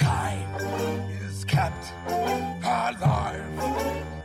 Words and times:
Mankind 0.00 0.60
is 1.28 1.44
kept 1.44 1.92
alive 2.64 3.44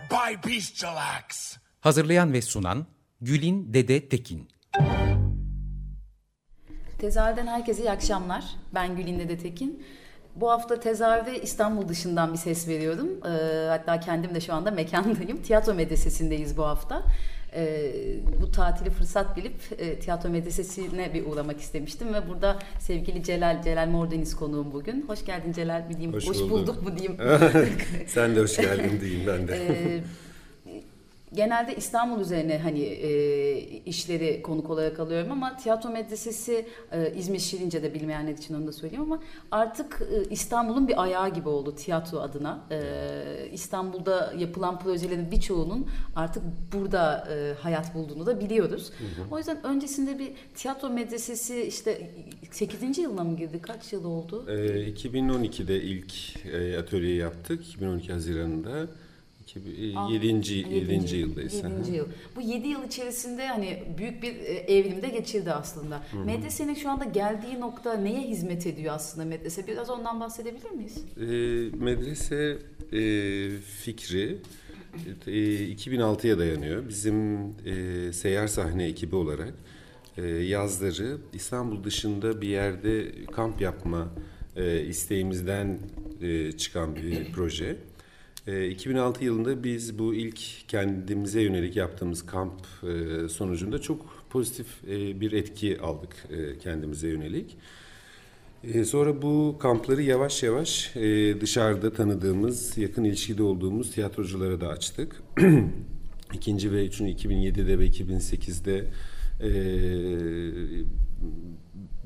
by 0.09 0.49
bestial 0.49 0.97
acts. 0.97 1.57
Hazırlayan 1.79 2.33
ve 2.33 2.41
sunan 2.41 2.85
Gülin 3.21 3.73
Dede 3.73 4.09
Tekin. 4.09 4.47
Tezahürden 6.97 7.47
herkese 7.47 7.81
iyi 7.83 7.91
akşamlar. 7.91 8.45
Ben 8.73 8.95
Gülin 8.95 9.19
Dede 9.19 9.37
Tekin. 9.37 9.83
Bu 10.35 10.51
hafta 10.51 10.79
tezahürde 10.79 11.41
İstanbul 11.41 11.87
dışından 11.87 12.33
bir 12.33 12.37
ses 12.37 12.67
veriyorum. 12.67 13.09
Ee, 13.25 13.67
hatta 13.69 13.99
kendim 13.99 14.35
de 14.35 14.41
şu 14.41 14.53
anda 14.53 14.71
mekandayım. 14.71 15.41
Tiyatro 15.41 15.73
medresesindeyiz 15.73 16.57
bu 16.57 16.63
hafta. 16.67 17.03
Ee, 17.55 17.91
bu 18.41 18.51
tatili 18.51 18.89
fırsat 18.89 19.37
bilip 19.37 19.53
e, 19.77 19.99
tiyatro 19.99 20.29
medresesine 20.29 21.13
bir 21.13 21.25
uğramak 21.25 21.59
istemiştim 21.61 22.13
ve 22.13 22.29
burada 22.29 22.59
sevgili 22.79 23.23
Celal, 23.23 23.63
Celal 23.63 23.87
Mordeniz 23.87 24.35
konuğum 24.35 24.73
bugün. 24.73 25.05
Hoş 25.07 25.25
geldin 25.25 25.51
Celal 25.53 25.89
bir 25.89 25.93
diyeyim. 25.93 26.13
Hoş 26.13 26.27
Hoş, 26.27 26.39
bulduk 26.39 26.81
mu 26.83 26.97
diyeyim. 26.97 27.17
Sen 28.07 28.35
de 28.35 28.39
hoş 28.39 28.57
geldin 28.57 29.01
diyeyim 29.01 29.27
ben 29.27 29.47
de. 29.47 29.55
Ee, 29.55 30.03
genelde 31.33 31.75
İstanbul 31.75 32.21
üzerine 32.21 32.59
hani 32.59 32.81
e, 32.81 33.59
işleri 33.85 34.41
konuk 34.41 34.69
olarak 34.69 34.99
alıyorum 34.99 35.31
ama 35.31 35.57
tiyatro 35.57 35.89
medresesi 35.89 36.65
e, 36.91 37.13
İzmir 37.15 37.39
Şirince'de 37.39 37.93
bilmeyenler 37.93 38.33
için 38.33 38.53
onu 38.55 38.67
da 38.67 38.71
söyleyeyim 38.71 39.03
ama 39.03 39.19
artık 39.51 40.01
e, 40.13 40.29
İstanbul'un 40.29 40.87
bir 40.87 41.03
ayağı 41.03 41.33
gibi 41.33 41.49
oldu 41.49 41.75
tiyatro 41.75 42.19
adına. 42.19 42.63
E, 42.71 42.81
İstanbul'da 43.51 44.33
yapılan 44.37 44.79
projelerin 44.79 45.31
birçoğunun 45.31 45.87
artık 46.15 46.43
burada 46.73 47.27
e, 47.31 47.53
hayat 47.61 47.95
bulduğunu 47.95 48.25
da 48.25 48.39
biliyoruz. 48.39 48.91
O 49.31 49.37
yüzden 49.37 49.63
öncesinde 49.63 50.19
bir 50.19 50.31
tiyatro 50.55 50.89
medresesi 50.89 51.61
işte 51.61 52.11
8. 52.51 52.97
yılına 52.97 53.23
mı 53.23 53.37
girdi? 53.37 53.61
Kaç 53.61 53.93
yıl 53.93 54.05
oldu? 54.05 54.45
Ee, 54.49 54.89
2012'de 54.91 55.81
ilk 55.81 56.13
e, 56.45 56.77
atölyeyi 56.77 57.17
yaptık. 57.17 57.67
2012 57.67 58.13
Haziran'da. 58.13 58.87
7. 59.55 60.45
7. 60.45 61.15
yıldayız. 61.17 61.53
7. 61.53 61.95
yıl. 61.95 62.05
Bu 62.35 62.41
7 62.41 62.67
yıl 62.67 62.83
içerisinde 62.83 63.47
hani 63.47 63.83
büyük 63.97 64.23
bir 64.23 64.35
e, 64.35 64.53
evrimde 64.53 65.09
geçirdi 65.09 65.51
aslında. 65.51 66.03
Medresenin 66.25 66.73
şu 66.73 66.89
anda 66.89 67.05
geldiği 67.05 67.59
nokta 67.59 67.93
neye 67.93 68.21
hizmet 68.21 68.67
ediyor 68.67 68.95
aslında 68.95 69.25
medrese? 69.25 69.67
Biraz 69.67 69.89
ondan 69.89 70.19
bahsedebilir 70.19 70.71
miyiz? 70.71 70.97
Ee, 71.17 71.23
medrese 71.77 72.57
e, 72.93 73.01
fikri 73.59 74.37
e, 75.27 75.31
2006'ya 75.73 76.39
dayanıyor. 76.39 76.89
Bizim 76.89 77.41
e, 77.65 78.13
seyyar 78.13 78.47
sahne 78.47 78.85
ekibi 78.85 79.15
olarak 79.15 79.53
e, 80.17 80.27
yazları 80.27 81.17
İstanbul 81.33 81.83
dışında 81.83 82.41
bir 82.41 82.47
yerde 82.47 83.25
kamp 83.25 83.61
yapma 83.61 84.07
e, 84.55 84.81
isteğimizden 84.81 85.79
e, 86.21 86.51
çıkan 86.51 86.95
bir 86.95 87.31
proje. 87.31 87.77
E, 88.47 88.69
2006 88.69 89.25
yılında 89.25 89.63
biz 89.63 89.99
bu 89.99 90.13
ilk 90.13 90.39
kendimize 90.67 91.41
yönelik 91.41 91.75
yaptığımız 91.75 92.25
kamp 92.25 92.53
e, 92.83 93.29
sonucunda 93.29 93.81
çok 93.81 94.25
pozitif 94.29 94.67
e, 94.87 95.21
bir 95.21 95.31
etki 95.31 95.81
aldık 95.81 96.15
e, 96.29 96.57
kendimize 96.57 97.07
yönelik. 97.07 97.57
Sonra 98.85 99.21
bu 99.21 99.57
kampları 99.59 100.01
yavaş 100.01 100.43
yavaş 100.43 100.95
dışarıda 101.41 101.93
tanıdığımız, 101.93 102.77
yakın 102.77 103.03
ilişkide 103.03 103.43
olduğumuz 103.43 103.91
tiyatroculara 103.91 104.61
da 104.61 104.67
açtık. 104.67 105.23
İkinci 106.33 106.71
ve 106.71 106.87
üçüncü 106.87 107.27
2007'de 107.27 107.79
ve 107.79 107.87
2008'de 107.87 108.85
e, 109.41 109.51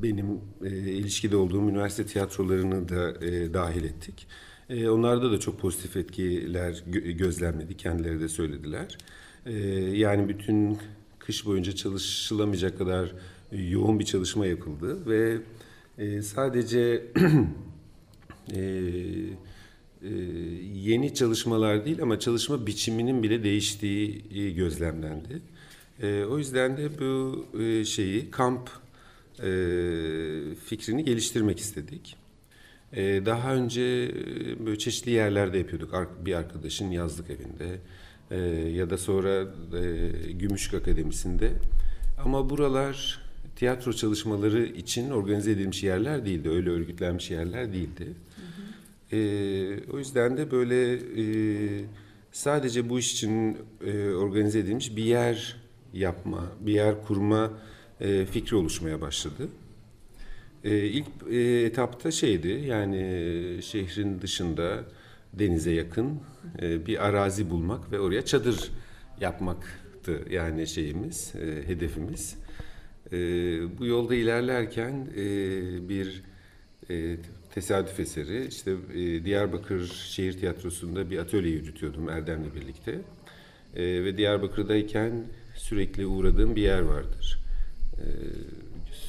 benim 0.04 0.40
ilişkide 0.66 1.38
olduğum 1.38 1.70
üniversite 1.70 2.06
tiyatrolarını 2.06 2.90
da 2.90 3.22
dahil 3.54 3.84
ettik. 3.84 4.28
E, 4.70 4.90
onlarda 4.90 5.32
da 5.32 5.40
çok 5.40 5.60
pozitif 5.60 5.98
etkiler 5.98 6.84
gö- 6.92 7.12
gözlemledik, 7.12 7.80
kendileri 7.80 8.20
de 8.20 8.30
söylediler. 8.30 8.98
E, 9.46 9.54
yani 9.98 10.30
bütün 10.30 10.78
kış 11.20 11.46
boyunca 11.46 11.76
çalışılamayacak 11.76 12.78
kadar 12.78 13.16
yoğun 13.52 14.00
bir 14.00 14.06
çalışma 14.06 14.46
yapıldı 14.46 15.10
ve 15.10 15.38
e, 15.98 16.22
sadece 16.22 16.78
e, 18.54 18.60
e, 20.04 20.10
yeni 20.74 21.14
çalışmalar 21.14 21.86
değil 21.86 22.02
ama 22.02 22.20
çalışma 22.20 22.68
biçiminin 22.68 23.24
bile 23.24 23.44
değiştiği 23.44 24.24
e, 24.36 24.50
gözlemlendi. 24.50 25.42
E, 26.02 26.24
o 26.24 26.38
yüzden 26.38 26.78
de 26.78 27.00
bu 27.00 27.46
şeyi 27.86 28.32
kamp 28.32 28.70
fikrini 30.66 31.06
geliştirmek 31.06 31.60
istedik. 31.60 32.18
E, 32.96 33.26
daha 33.26 33.56
önce 33.56 33.82
e, 33.82 34.66
böyle 34.66 34.78
çeşitli 34.78 35.12
yerlerde 35.12 35.58
yapıyorduk. 35.58 35.94
Bir 36.26 36.34
arkadaşın 36.34 36.92
yazlık 36.92 37.30
evinde 37.30 37.80
e, 38.32 38.38
ya 38.70 38.90
da 38.90 38.98
sonra 38.98 39.48
e, 39.78 40.32
Gümüşlük 40.32 40.82
Akademisi'nde. 40.82 41.52
Ama 42.26 42.50
buralar 42.50 43.22
tiyatro 43.56 43.94
çalışmaları 43.94 44.66
için 44.66 45.10
organize 45.10 45.52
edilmiş 45.52 45.84
yerler 45.84 46.26
değildi. 46.26 46.50
Öyle 46.50 46.70
örgütlenmiş 46.70 47.32
yerler 47.32 47.74
değildi. 47.74 48.08
E, 49.12 49.18
o 49.92 49.98
yüzden 49.98 50.38
de 50.38 50.52
böyle 50.52 50.94
e, 50.94 51.86
sadece 52.32 52.90
bu 52.90 53.00
iş 53.00 53.14
için 53.14 53.58
e, 53.86 54.10
organize 54.10 54.60
edilmiş 54.60 54.96
bir 54.96 55.04
yer 55.04 55.56
yapma, 55.94 56.52
bir 56.60 56.74
yer 56.74 57.06
kurma 57.08 57.52
e, 58.02 58.26
fikri 58.26 58.56
oluşmaya 58.56 59.02
başladı. 59.02 59.48
E, 60.66 60.78
ilk 60.78 61.08
e, 61.32 61.66
etapta 61.66 62.12
şeydi 62.12 62.48
yani 62.48 62.98
e, 62.98 63.62
şehrin 63.62 64.22
dışında 64.22 64.84
denize 65.34 65.72
yakın 65.72 66.20
e, 66.62 66.86
bir 66.86 67.06
arazi 67.06 67.50
bulmak 67.50 67.92
ve 67.92 68.00
oraya 68.00 68.26
çadır 68.26 68.72
yapmaktı 69.22 70.22
yani 70.32 70.68
şeyimiz, 70.68 71.34
e, 71.36 71.68
hedefimiz. 71.68 72.36
E, 73.12 73.18
bu 73.80 73.86
yolda 73.86 74.16
ilerlerken 74.16 75.08
e, 75.18 75.20
bir 75.90 76.24
e, 76.90 77.18
tesadüf 77.54 78.00
eseri 78.00 78.48
işte 78.48 78.76
e, 78.94 79.26
Diyarbakır 79.26 79.88
Şehir 79.88 80.34
Tiyatrosu'nda 80.34 81.10
bir 81.10 81.18
atölye 81.18 81.52
yürütüyordum 81.52 82.10
Erdem'le 82.10 82.56
birlikte. 82.56 83.02
E, 83.76 84.04
ve 84.04 84.18
Diyarbakır'dayken 84.18 85.24
sürekli 85.56 86.06
uğradığım 86.06 86.56
bir 86.56 86.62
yer 86.62 86.82
vardır. 86.82 87.40
E, 87.98 88.06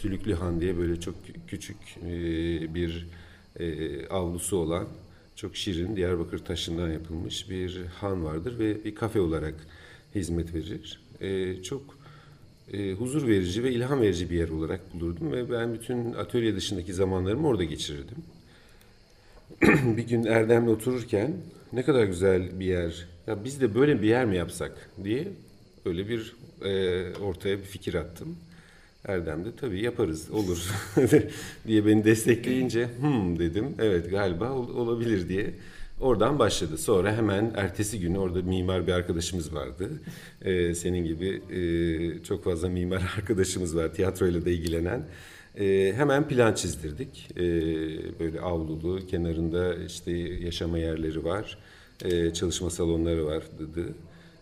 Sülüklü 0.07 0.35
Han 0.35 0.61
diye 0.61 0.79
böyle 0.79 1.01
çok 1.01 1.15
kü- 1.15 1.47
küçük 1.47 1.77
e, 2.03 2.75
bir 2.75 3.07
e, 3.59 4.07
avlusu 4.09 4.57
olan 4.57 4.87
çok 5.37 5.57
şirin 5.57 5.97
Diyarbakır 5.97 6.39
taşından 6.39 6.89
yapılmış 6.91 7.51
bir 7.51 7.85
han 7.87 8.25
vardır 8.25 8.59
ve 8.59 8.85
bir 8.85 8.95
kafe 8.95 9.21
olarak 9.21 9.55
hizmet 10.15 10.55
verir. 10.55 11.01
E, 11.21 11.63
çok 11.63 11.99
huzur 12.99 13.29
verici 13.29 13.65
ve 13.65 13.73
ilham 13.73 14.01
verici 14.01 14.31
bir 14.31 14.37
yer 14.37 14.49
olarak 14.49 14.95
bulurdum 14.95 15.33
ve 15.33 15.51
ben 15.51 15.75
bütün 15.75 16.13
atölye 16.13 16.57
dışındaki 16.57 16.95
zamanlarımı 16.95 17.49
orada 17.49 17.65
geçirirdim. 17.65 18.19
bir 19.97 20.07
gün 20.09 20.25
Erdem'le 20.25 20.69
otururken 20.69 21.33
ne 21.73 21.83
kadar 21.83 22.05
güzel 22.05 22.61
bir 22.61 22.67
yer. 22.67 23.07
Ya 23.27 23.45
biz 23.45 23.61
de 23.61 23.75
böyle 23.75 24.03
bir 24.03 24.09
yer 24.09 24.25
mi 24.25 24.37
yapsak 24.37 24.91
diye 25.05 25.29
öyle 25.85 26.09
bir 26.09 26.37
e, 26.65 27.15
ortaya 27.15 27.59
bir 27.59 27.65
fikir 27.65 27.95
attım. 27.95 28.37
Erdem 29.07 29.45
de 29.45 29.49
tabii 29.57 29.81
yaparız 29.83 30.31
olur 30.31 30.71
diye 31.67 31.87
beni 31.87 32.05
destekleyince 32.05 32.89
hmm 33.01 33.39
dedim. 33.39 33.75
Evet 33.79 34.11
galiba 34.11 34.53
ol- 34.53 34.77
olabilir 34.77 35.29
diye. 35.29 35.55
Oradan 36.01 36.39
başladı. 36.39 36.79
Sonra 36.79 37.17
hemen 37.17 37.53
ertesi 37.57 38.01
günü 38.01 38.19
orada 38.19 38.43
mimar 38.43 38.87
bir 38.87 38.93
arkadaşımız 38.93 39.55
vardı. 39.55 39.89
Ee, 40.43 40.75
senin 40.75 41.05
gibi 41.05 41.43
e, 41.51 42.23
çok 42.23 42.45
fazla 42.45 42.69
mimar 42.69 43.15
arkadaşımız 43.19 43.77
var 43.77 43.95
tiyatroyla 43.95 44.45
da 44.45 44.51
ilgilenen. 44.51 45.03
Ee, 45.59 45.93
hemen 45.97 46.29
plan 46.29 46.55
çizdirdik. 46.55 47.29
Ee, 47.37 47.41
böyle 48.21 48.41
avlulu, 48.41 49.07
kenarında 49.07 49.75
işte 49.75 50.13
yaşama 50.13 50.79
yerleri 50.79 51.25
var, 51.25 51.59
ee, 52.05 52.33
çalışma 52.33 52.71
salonları 52.71 53.27
var 53.27 53.43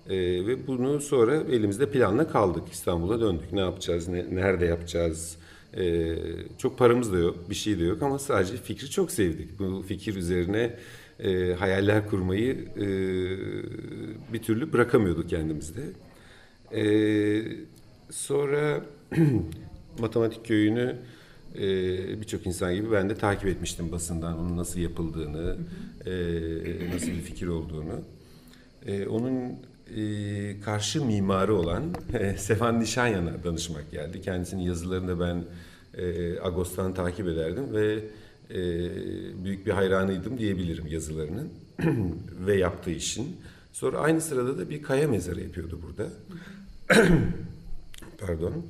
Ee, 0.09 0.17
ve 0.47 0.67
bunu 0.67 1.01
sonra 1.01 1.37
elimizde 1.37 1.91
planla 1.91 2.29
kaldık. 2.29 2.62
İstanbul'a 2.73 3.21
döndük. 3.21 3.53
Ne 3.53 3.61
yapacağız, 3.61 4.09
ne, 4.09 4.35
nerede 4.35 4.67
yapacağız, 4.67 5.37
E, 5.77 6.17
çok 6.59 6.79
paramız 6.79 7.12
da 7.12 7.19
yok, 7.19 7.51
bir 7.51 7.55
şey 7.55 7.79
de 7.79 7.85
yok 7.85 8.03
ama 8.03 8.19
sadece 8.19 8.56
fikri 8.56 8.91
çok 8.91 9.11
sevdik. 9.11 9.59
Bu 9.59 9.83
fikir 9.89 10.15
üzerine 10.17 10.77
e, 11.21 11.55
hayaller 11.55 12.09
kurmayı 12.11 12.53
e, 12.77 12.87
bir 14.33 14.43
türlü 14.43 14.73
bırakamıyorduk 14.73 15.31
kendimizde. 15.31 15.83
E, 16.75 16.85
sonra 18.11 18.85
matematik 19.99 20.47
köyünü 20.47 20.97
e, 21.55 21.61
birçok 22.21 22.47
insan 22.47 22.75
gibi 22.75 22.93
ben 22.93 23.11
de 23.11 23.15
takip 23.15 23.47
etmiştim 23.47 23.93
basından 23.93 24.39
onun 24.39 24.56
nasıl 24.56 24.81
yapıldığını, 24.81 25.56
e, 26.06 26.12
nasıl 26.95 27.09
bir 27.09 27.21
fikir 27.21 27.47
olduğunu. 27.47 28.01
E, 28.87 29.06
onun 29.06 29.53
e, 29.97 30.61
karşı 30.61 31.05
mimarı 31.05 31.55
olan 31.55 31.83
e, 32.13 32.37
Sevan 32.37 32.81
Nişanyan'a 32.81 33.45
danışmak 33.45 33.91
geldi. 33.91 34.21
Kendisinin 34.21 34.63
yazılarını 34.63 35.21
ben 35.21 35.45
e, 36.03 36.41
Agos'tan 36.41 36.95
takip 36.95 37.29
ederdim 37.29 37.73
ve 37.73 38.05
e, 38.51 38.59
büyük 39.45 39.67
bir 39.67 39.71
hayranıydım 39.71 40.39
diyebilirim 40.39 40.87
yazılarının 40.87 41.49
ve 42.47 42.57
yaptığı 42.57 42.91
işin. 42.91 43.37
Sonra 43.73 43.99
aynı 43.99 44.21
sırada 44.21 44.59
da 44.59 44.71
bir 44.71 44.83
kaya 44.83 45.09
mezarı 45.09 45.41
yapıyordu 45.41 45.81
burada. 45.83 46.09
Pardon. 48.19 48.67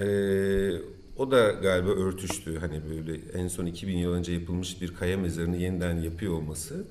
Ee, 0.00 0.70
o 1.16 1.30
da 1.30 1.50
galiba 1.50 1.90
örtüştü. 1.90 2.58
Hani 2.58 2.80
böyle 2.90 3.20
en 3.34 3.48
son 3.48 3.66
2000 3.66 3.96
yıl 3.96 4.12
önce 4.12 4.32
yapılmış 4.32 4.80
bir 4.80 4.94
kaya 4.94 5.18
mezarını 5.18 5.56
yeniden 5.56 5.96
yapıyor 5.96 6.32
olması 6.32 6.84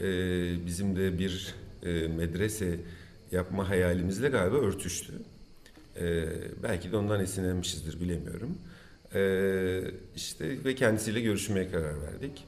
e, 0.00 0.06
bizim 0.66 0.96
de 0.96 1.18
bir 1.18 1.54
e, 1.82 2.08
medrese 2.08 2.78
yapma 3.32 3.68
hayalimizle 3.68 4.28
galiba 4.28 4.56
örtüştü. 4.56 5.12
E, 6.00 6.24
belki 6.62 6.92
de 6.92 6.96
ondan 6.96 7.20
esinlenmişizdir 7.20 8.00
bilemiyorum. 8.00 8.58
E, 9.14 9.22
işte 10.16 10.64
ve 10.64 10.74
kendisiyle 10.74 11.20
görüşmeye 11.20 11.70
karar 11.70 12.02
verdik. 12.02 12.44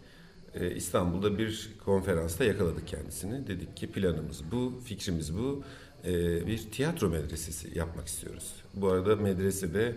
E, 0.54 0.74
İstanbul'da 0.74 1.38
bir 1.38 1.70
konferansta 1.84 2.44
yakaladık 2.44 2.88
kendisini. 2.88 3.46
Dedik 3.46 3.76
ki 3.76 3.92
planımız 3.92 4.42
bu, 4.52 4.80
fikrimiz 4.84 5.38
bu. 5.38 5.62
E, 6.04 6.46
bir 6.46 6.58
tiyatro 6.58 7.08
medresesi 7.08 7.78
yapmak 7.78 8.06
istiyoruz. 8.06 8.52
Bu 8.74 8.88
arada 8.88 9.16
medresede 9.16 9.92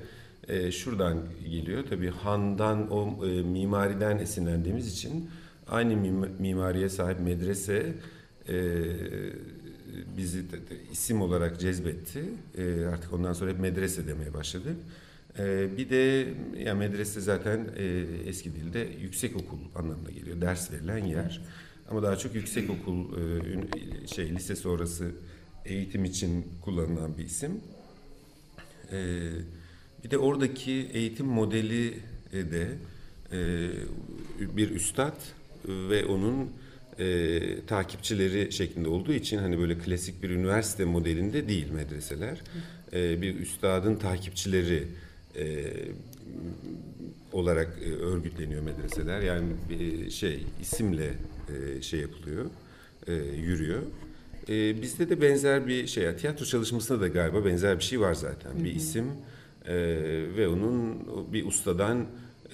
e, 0.47 0.71
şuradan 0.71 1.17
geliyor. 1.49 1.83
Tabii 1.89 2.09
Han'dan, 2.09 2.91
o 2.91 3.25
e, 3.25 3.41
mimariden 3.41 4.17
esinlendiğimiz 4.17 4.93
için 4.93 5.29
aynı 5.67 5.93
mim- 5.93 6.35
mimariye 6.39 6.89
sahip 6.89 7.19
medrese 7.19 7.93
e, 8.49 8.55
bizi 10.17 10.51
de, 10.51 10.57
de, 10.57 10.75
isim 10.91 11.21
olarak 11.21 11.59
cezbetti. 11.59 12.23
E, 12.57 12.85
artık 12.85 13.13
ondan 13.13 13.33
sonra 13.33 13.51
hep 13.51 13.59
medrese 13.59 14.07
demeye 14.07 14.33
başladık. 14.33 14.75
E, 15.39 15.77
bir 15.77 15.89
de 15.89 16.33
ya 16.63 16.75
medrese 16.75 17.21
zaten 17.21 17.69
e, 17.77 18.05
eski 18.25 18.55
dilde 18.55 18.89
yüksek 19.01 19.35
okul 19.35 19.59
anlamına 19.75 20.11
geliyor. 20.11 20.41
Ders 20.41 20.71
verilen 20.71 21.05
yer. 21.05 21.41
Ama 21.89 22.03
daha 22.03 22.17
çok 22.17 22.35
yüksek 22.35 22.69
okul 22.69 23.05
e, 23.17 24.07
şey 24.07 24.35
lise 24.35 24.55
sonrası 24.55 25.11
eğitim 25.65 26.05
için 26.05 26.45
kullanılan 26.61 27.17
bir 27.17 27.23
isim. 27.23 27.61
E, 28.91 29.29
bir 30.03 30.11
de 30.11 30.17
oradaki 30.17 30.71
eğitim 30.93 31.25
modeli 31.25 31.99
de 32.33 32.77
e, 33.31 33.69
bir 34.39 34.69
üstad 34.69 35.15
ve 35.65 36.05
onun 36.05 36.49
e, 36.99 37.39
takipçileri 37.67 38.51
şeklinde 38.51 38.89
olduğu 38.89 39.13
için 39.13 39.37
hani 39.37 39.59
böyle 39.59 39.77
klasik 39.77 40.23
bir 40.23 40.29
üniversite 40.29 40.85
modelinde 40.85 41.47
değil 41.47 41.71
medreseler. 41.71 42.41
E, 42.93 43.21
bir 43.21 43.39
üstadın 43.39 43.95
takipçileri 43.95 44.83
e, 45.37 45.73
olarak 47.31 47.79
e, 47.85 47.93
örgütleniyor 47.93 48.61
medreseler. 48.61 49.21
Yani 49.21 49.47
bir 49.69 50.09
şey 50.09 50.43
isimle 50.61 51.13
e, 51.49 51.81
şey 51.81 51.99
yapılıyor, 51.99 52.45
e, 53.07 53.13
yürüyor. 53.13 53.81
E, 54.49 54.81
bizde 54.81 55.09
de 55.09 55.21
benzer 55.21 55.67
bir 55.67 55.87
şey, 55.87 56.03
yani 56.03 56.17
tiyatro 56.17 56.45
çalışmasında 56.45 57.01
da 57.01 57.07
galiba 57.07 57.45
benzer 57.45 57.79
bir 57.79 57.83
şey 57.83 57.99
var 57.99 58.13
zaten. 58.13 58.63
Bir 58.63 58.75
isim 58.75 59.05
e, 59.65 59.75
ve 60.37 60.47
onun 60.47 60.97
bir 61.33 61.45
ustadan 61.45 62.05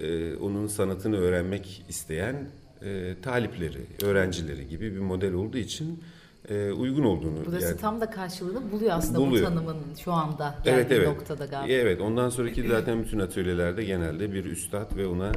e, 0.02 0.36
onun 0.36 0.68
sanatını 0.68 1.18
öğrenmek 1.18 1.86
isteyen 1.90 2.50
e, 2.86 3.16
talipleri, 3.22 3.82
öğrencileri 4.04 4.68
gibi 4.68 4.94
bir 4.96 5.00
model 5.00 5.34
olduğu 5.34 5.58
için 5.58 6.04
e, 6.50 6.72
uygun 6.72 7.04
olduğunu. 7.04 7.38
Burası 7.46 7.66
yani- 7.66 7.78
tam 7.78 8.02
da 8.02 8.10
karşılığını 8.10 8.72
buluyor 8.72 8.92
aslında 8.94 9.20
Buluyor. 9.20 9.46
bu 9.46 9.50
tanımın 9.56 9.78
şu 10.04 10.12
anda 10.12 10.56
geldiği 10.64 10.76
Evet 10.78 10.92
evet. 10.92 11.08
noktada 11.08 11.46
galiba. 11.46 11.74
Evet 11.74 12.02
ondan 12.02 12.30
sonraki 12.30 12.68
zaten 12.68 13.04
bütün 13.04 13.20
atölyelerde 13.20 13.84
genelde 13.84 14.34
bir 14.34 14.46
üstad 14.46 14.96
ve 14.98 15.08
ona 15.08 15.32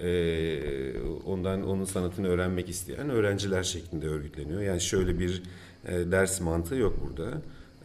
e, 0.00 1.00
ondan 1.26 1.62
onun 1.68 1.84
sanatını 1.84 2.28
öğrenmek 2.28 2.68
isteyen 2.68 3.10
öğrenciler 3.10 3.62
şeklinde 3.62 4.08
örgütleniyor. 4.08 4.62
Yani 4.62 4.80
şöyle 4.80 5.18
bir 5.18 5.42
e, 5.86 5.92
ders 6.12 6.40
mantığı 6.40 6.76
yok 6.76 6.98
burada. 7.06 7.30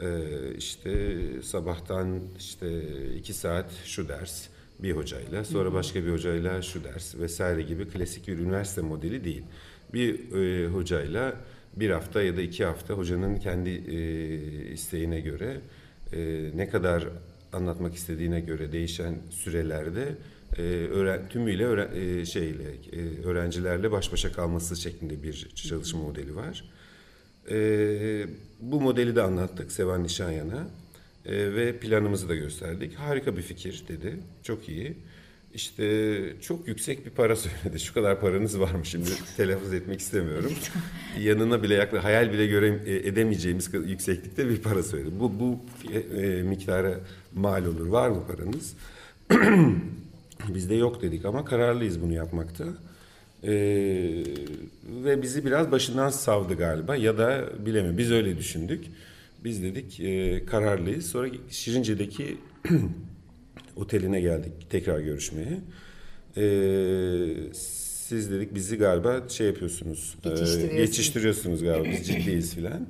E, 0.01 0.09
işte 0.57 1.18
sabahtan 1.44 2.19
işte 2.39 2.68
iki 3.18 3.33
saat 3.33 3.65
şu 3.86 4.07
ders 4.09 4.48
bir 4.79 4.91
hocayla 4.91 5.45
sonra 5.45 5.74
başka 5.74 6.06
bir 6.06 6.12
hocayla 6.12 6.62
şu 6.62 6.83
ders 6.83 7.15
vesaire 7.15 7.62
gibi 7.62 7.88
klasik 7.88 8.27
bir 8.27 8.38
üniversite 8.38 8.81
modeli 8.81 9.24
değil. 9.24 9.44
Bir 9.94 10.31
e, 10.31 10.68
hocayla 10.68 11.35
bir 11.75 11.89
hafta 11.89 12.21
ya 12.21 12.38
da 12.38 12.41
iki 12.41 12.65
hafta 12.65 12.94
hocanın 12.94 13.35
kendi 13.35 13.69
e, 13.69 14.71
isteğine 14.71 15.19
göre 15.19 15.62
e, 16.13 16.51
ne 16.56 16.69
kadar 16.69 17.07
anlatmak 17.53 17.95
istediğine 17.95 18.39
göre 18.39 18.71
değişen 18.71 19.15
sürelerde 19.29 20.15
e, 20.57 20.62
öğren, 20.62 21.30
tümüyle 21.30 21.65
öğren, 21.65 21.89
e, 21.95 22.25
şeyle 22.25 22.63
e, 22.94 23.23
öğrencilerle 23.25 23.91
baş 23.91 24.13
başa 24.13 24.31
kalması 24.31 24.75
şeklinde 24.75 25.23
bir 25.23 25.50
çalışma 25.56 26.01
modeli 26.01 26.35
var. 26.35 26.63
E, 27.51 27.57
bu 28.59 28.81
modeli 28.81 29.15
de 29.15 29.21
anlattık 29.21 29.71
Sevan 29.71 30.03
Nişanyan'a 30.03 30.68
E, 31.27 31.56
ve 31.56 31.77
planımızı 31.77 32.29
da 32.29 32.35
gösterdik. 32.35 32.95
Harika 32.95 33.38
bir 33.38 33.41
fikir 33.41 33.83
dedi. 33.88 34.18
Çok 34.44 34.69
iyi. 34.69 34.97
İşte 35.53 36.19
çok 36.41 36.68
yüksek 36.68 37.06
bir 37.06 37.12
para 37.12 37.35
söyledi. 37.35 37.79
Şu 37.79 37.94
kadar 37.94 38.21
paranız 38.21 38.59
var 38.59 38.71
mı 38.71 38.85
şimdi 38.85 39.09
telaffuz 39.38 39.74
etmek 39.74 40.00
istemiyorum. 40.00 40.51
Yanına 41.19 41.63
bile 41.63 41.74
yakla 41.74 42.03
hayal 42.03 42.33
bile 42.33 42.47
göre 42.47 42.79
e, 42.85 42.95
edemeyeceğimiz 42.95 43.74
yükseklikte 43.74 44.50
bir 44.50 44.57
para 44.57 44.83
söyledi. 44.83 45.19
Bu 45.19 45.39
bu 45.39 45.59
e, 45.94 46.00
e, 46.00 46.44
miktara 46.44 47.00
mal 47.35 47.65
olur. 47.65 47.88
Var 47.88 48.09
mı 48.09 48.23
paranız? 48.27 48.73
Biz 50.47 50.69
de 50.69 50.75
yok 50.75 51.01
dedik 51.01 51.25
ama 51.25 51.45
kararlıyız 51.45 52.02
bunu 52.02 52.13
yapmakta. 52.13 52.66
Ee, 53.44 53.49
ve 55.06 55.21
bizi 55.21 55.45
biraz 55.45 55.71
başından 55.71 56.09
savdı 56.09 56.54
galiba 56.54 56.95
ya 56.95 57.18
da 57.18 57.45
bilemiyorum 57.66 57.97
biz 57.97 58.11
öyle 58.11 58.37
düşündük. 58.37 58.85
Biz 59.47 59.63
dedik 59.63 59.99
e, 59.99 60.45
kararlıyız. 60.45 61.06
Sonra 61.06 61.27
Şirince'deki 61.49 62.37
oteline 63.75 64.21
geldik 64.21 64.51
tekrar 64.69 64.99
görüşmeye. 64.99 65.59
Ee, 66.37 67.54
siz 67.54 68.31
dedik 68.31 68.56
bizi 68.56 68.77
galiba 68.77 69.21
şey 69.30 69.47
yapıyorsunuz. 69.47 70.16
e, 70.25 70.30
Geçiştiriyorsunuz. 70.30 70.75
geçiştiriyorsunuz 70.77 71.63
galiba 71.63 71.89
biz 71.92 72.07
ciddiyiz 72.07 72.56
filan. 72.56 72.87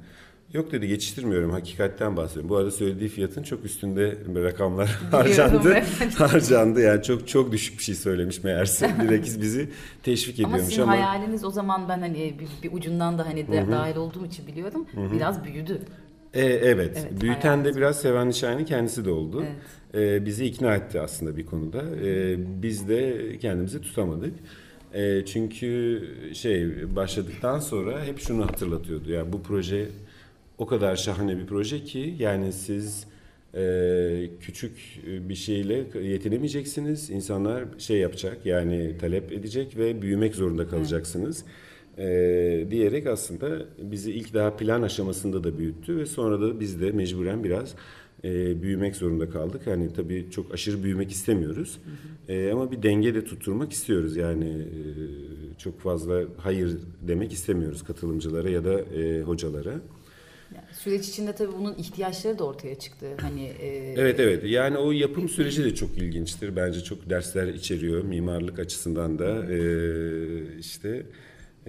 Yok 0.53 0.71
dedi 0.71 0.87
geçiştirmiyorum 0.87 1.51
hakikatten 1.51 2.17
bahsediyorum. 2.17 2.49
Bu 2.49 2.55
arada 2.57 2.71
söylediği 2.71 3.09
fiyatın 3.09 3.43
çok 3.43 3.65
üstünde 3.65 4.17
rakamlar 4.35 4.87
harcandı. 5.11 5.73
harcandı 6.17 6.81
yani 6.81 7.03
çok 7.03 7.27
çok 7.27 7.51
düşük 7.51 7.79
bir 7.79 7.83
şey 7.83 7.95
söylemiş 7.95 8.43
meğerse. 8.43 8.91
Bilakis 9.03 9.41
bizi 9.41 9.69
teşvik 10.03 10.39
Ama 10.39 10.47
ediyormuş 10.47 10.69
sizin 10.73 10.83
ama. 10.83 10.91
hayaliniz 10.91 11.43
o 11.43 11.51
zaman 11.51 11.89
ben 11.89 11.99
hani 11.99 12.35
bir, 12.39 12.69
bir 12.69 12.77
ucundan 12.77 13.17
da 13.17 13.25
hani 13.25 13.47
de, 13.47 13.65
dahil 13.71 13.95
olduğum 13.95 14.25
için 14.25 14.47
biliyorum. 14.47 14.87
Biraz 15.13 15.43
büyüdü. 15.43 15.81
E, 16.33 16.45
evet. 16.45 16.97
Evet, 17.01 17.21
Büyüten 17.21 17.49
hayat. 17.49 17.65
de 17.65 17.75
biraz 17.77 18.01
Sevan 18.01 18.29
Nişani 18.29 18.65
kendisi 18.65 19.05
de 19.05 19.09
oldu. 19.09 19.45
E, 19.93 20.25
bizi 20.25 20.45
ikna 20.45 20.75
etti 20.75 21.01
aslında 21.01 21.37
bir 21.37 21.45
konuda. 21.45 21.83
E, 22.03 22.35
biz 22.61 22.89
de 22.89 23.29
kendimizi 23.41 23.81
tutamadık. 23.81 24.33
E, 24.93 25.25
çünkü 25.25 26.01
şey 26.33 26.65
başladıktan 26.95 27.59
sonra 27.59 28.05
hep 28.05 28.19
şunu 28.19 28.45
hatırlatıyordu. 28.45 29.11
Yani 29.11 29.33
bu 29.33 29.43
proje 29.43 29.87
o 30.57 30.65
kadar 30.65 30.95
şahane 30.95 31.37
bir 31.37 31.47
proje 31.47 31.83
ki 31.83 32.15
yani 32.19 32.53
siz 32.53 33.07
e, 33.55 34.29
küçük 34.41 35.01
bir 35.05 35.35
şeyle 35.35 35.83
yetinemeyeceksiniz. 36.01 37.09
İnsanlar 37.09 37.63
şey 37.77 37.97
yapacak 37.97 38.45
yani 38.45 38.97
talep 38.97 39.31
edecek 39.31 39.77
ve 39.77 40.01
büyümek 40.01 40.35
zorunda 40.35 40.67
kalacaksınız. 40.67 41.45
E, 41.97 42.67
diyerek 42.71 43.07
aslında 43.07 43.65
bizi 43.77 44.11
ilk 44.11 44.33
daha 44.33 44.55
plan 44.57 44.81
aşamasında 44.81 45.43
da 45.43 45.57
büyüttü 45.57 45.97
ve 45.97 46.05
sonra 46.05 46.41
da 46.41 46.59
biz 46.59 46.81
de 46.81 46.91
mecburen 46.91 47.43
biraz 47.43 47.75
e, 48.23 48.61
büyümek 48.61 48.95
zorunda 48.95 49.29
kaldık. 49.29 49.61
Yani 49.67 49.93
tabii 49.93 50.27
çok 50.31 50.53
aşırı 50.53 50.83
büyümek 50.83 51.11
istemiyoruz. 51.11 51.79
E, 52.29 52.51
ama 52.51 52.71
bir 52.71 52.83
denge 52.83 53.15
de 53.15 53.25
tutturmak 53.25 53.71
istiyoruz. 53.71 54.17
Yani 54.17 54.49
e, 54.49 54.79
çok 55.57 55.79
fazla 55.79 56.21
hayır 56.37 56.77
demek 57.07 57.33
istemiyoruz 57.33 57.83
katılımcılara 57.83 58.49
ya 58.49 58.65
da 58.65 58.79
e, 58.79 59.21
hocalara. 59.21 59.73
Süreç 60.71 61.07
içinde 61.09 61.35
tabii 61.35 61.51
bunun 61.59 61.75
ihtiyaçları 61.75 62.39
da 62.39 62.43
ortaya 62.43 62.75
çıktı. 62.79 63.05
Hani 63.21 63.43
e, 63.43 63.93
Evet 63.97 64.19
evet 64.19 64.43
yani 64.43 64.77
o 64.77 64.91
yapım 64.91 65.29
süreci 65.29 65.63
de 65.63 65.75
çok 65.75 65.97
ilginçtir. 65.97 66.55
Bence 66.55 66.83
çok 66.83 67.09
dersler 67.09 67.47
içeriyor 67.47 68.03
mimarlık 68.03 68.59
açısından 68.59 69.19
da 69.19 69.45
Ee, 69.51 70.57
işte 70.59 71.05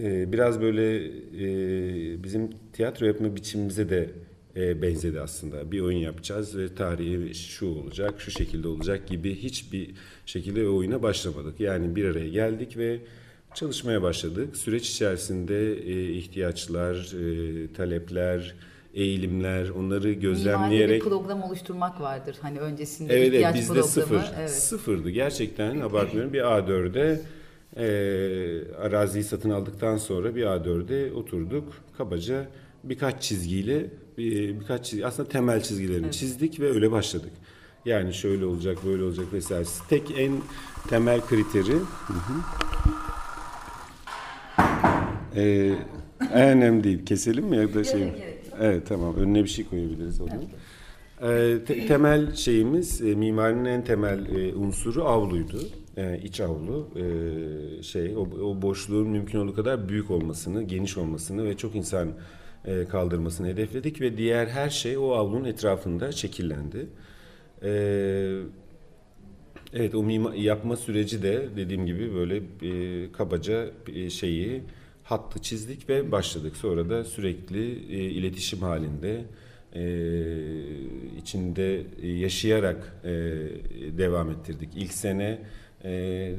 e, 0.03 0.33
biraz 0.33 0.61
böyle 0.61 1.05
e, 1.05 2.23
bizim 2.25 2.51
tiyatro 2.73 3.07
yapma 3.07 3.37
biçimimize 3.37 3.89
de 3.91 4.11
e, 4.57 4.83
benzedi 4.83 5.21
aslında. 5.21 5.73
Bir 5.73 5.81
oyun 5.81 5.99
yapacağız 5.99 6.59
ve 6.59 6.75
tarihi 6.75 7.35
şu 7.35 7.67
olacak, 7.67 8.15
şu 8.21 8.31
şekilde 8.31 8.69
olacak 8.69 9.09
gibi 9.09 9.35
hiçbir 9.35 9.91
şekilde 10.27 10.69
o 10.69 10.77
oyuna 10.77 11.03
başlamadık. 11.03 11.61
Yani 11.61 11.97
bir 11.97 12.05
araya 12.05 12.29
geldik 12.29 12.77
ve 12.77 12.99
çalışmaya 13.55 14.03
başladık. 14.03 14.57
Süreç 14.57 14.91
içerisinde 14.91 15.73
e, 15.73 16.13
ihtiyaçlar, 16.13 16.95
e, 16.95 17.73
talepler, 17.73 18.55
eğilimler 18.95 19.69
onları 19.69 20.01
mimari 20.01 20.17
bir 20.17 20.21
gözlemleyerek 20.21 21.03
program 21.03 21.43
oluşturmak 21.43 22.01
vardır. 22.01 22.37
Hani 22.43 22.61
öncesinde 22.61 23.13
Evet, 23.13 23.23
evet 23.23 23.35
ihtiyaç 23.35 23.55
bizde 23.55 23.67
programı. 23.73 23.89
sıfır. 23.91 24.21
Evet. 24.39 24.51
Sıfırdı 24.51 25.11
gerçekten 25.11 25.81
abartmıyorum. 25.89 26.33
Bir 26.33 26.41
A4'e 26.41 27.21
e, 27.77 27.85
araziyi 28.83 29.25
satın 29.25 29.51
aldıktan 29.51 29.97
sonra 29.97 30.35
bir 30.37 30.43
A4'e 30.43 31.13
oturduk. 31.13 31.73
Kabaca 31.99 32.47
birkaç 32.85 33.23
çizgiyle 33.23 33.87
bir, 34.19 34.61
birkaç 34.61 34.85
çizgi, 34.87 35.07
aslında 35.07 35.29
temel 35.29 35.63
çizgilerini 35.63 36.13
çizdik 36.13 36.61
ve 36.61 36.71
öyle 36.71 36.91
başladık. 36.91 37.33
Yani 37.85 38.15
şöyle 38.15 38.45
olacak, 38.47 38.79
böyle 38.87 39.03
olacak 39.03 39.27
vesaire. 39.33 39.65
Tek 39.89 40.19
en 40.19 40.33
temel 40.89 41.21
kriteri 41.21 41.73
Hı 41.73 42.13
hı. 42.13 42.41
Ee, 45.37 45.73
en 46.35 46.49
önemli 46.59 46.85
değil. 46.85 47.07
Keselim 47.07 47.45
mi 47.45 47.57
ya 47.57 47.75
da 47.75 47.85
şey 47.85 48.01
mi? 48.01 48.13
Evet 48.61 48.89
tamam. 48.89 49.15
Önüne 49.17 49.45
bir 49.45 49.49
şey 49.49 49.67
koyabiliriz 49.67 50.21
onun. 50.21 50.45
Ee, 51.23 51.59
te- 51.67 51.87
temel 51.87 52.35
şeyimiz 52.35 53.01
e, 53.03 53.15
mimarinin 53.15 53.65
en 53.65 53.85
temel 53.85 54.27
e, 54.37 54.55
unsuru 54.55 55.05
avluydu. 55.05 55.61
Yani 55.99 56.19
iç 56.19 56.41
avlu 56.41 56.89
e, 56.97 57.83
şey 57.83 58.17
o, 58.17 58.63
boşluğun 58.63 59.09
mümkün 59.09 59.39
olduğu 59.39 59.55
kadar 59.55 59.89
büyük 59.89 60.11
olmasını, 60.11 60.63
geniş 60.63 60.97
olmasını 60.97 61.45
ve 61.45 61.57
çok 61.57 61.75
insan 61.75 62.09
e, 62.65 62.85
kaldırmasını 62.85 63.47
hedefledik 63.47 64.01
ve 64.01 64.17
diğer 64.17 64.47
her 64.47 64.71
şey 64.71 64.99
o 64.99 65.11
avlunun 65.11 65.45
etrafında 65.45 66.13
şekillendi. 66.13 66.87
Ee, 67.63 68.39
Evet 69.75 69.95
o 69.95 70.05
yapma 70.35 70.77
süreci 70.77 71.23
de 71.23 71.49
dediğim 71.57 71.87
gibi 71.87 72.15
böyle 72.15 72.37
e, 72.37 73.13
kabaca 73.13 73.71
e, 73.95 74.11
şeyi 74.11 74.63
hattı 75.05 75.43
çizdik 75.43 75.89
ve 75.89 76.13
başladık. 76.13 76.57
Sonra 76.57 76.91
da 76.91 77.05
sürekli 77.05 77.73
e, 77.95 78.11
iletişim 78.11 78.59
halinde 78.59 79.25
e, 79.75 79.83
içinde 81.19 81.83
e, 82.03 82.09
yaşayarak 82.09 82.97
e, 83.05 83.11
devam 83.99 84.31
ettirdik. 84.31 84.69
İlk 84.77 84.93
sene 84.93 85.39
e, 85.85 86.35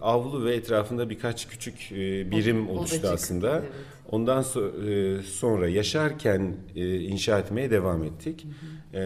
avlu 0.00 0.44
ve 0.44 0.54
etrafında 0.54 1.10
birkaç 1.10 1.48
küçük 1.48 1.92
e, 1.92 2.30
birim 2.30 2.68
oluştu 2.68 2.96
Odacık, 2.96 3.14
aslında. 3.14 3.58
evet. 3.58 3.70
Ondan 4.10 4.42
so- 4.42 4.90
e, 5.18 5.22
sonra 5.22 5.68
yaşarken 5.68 6.56
e, 6.76 7.00
inşa 7.00 7.38
etmeye 7.38 7.70
devam 7.70 8.04
ettik. 8.04 8.46
E, 8.94 9.00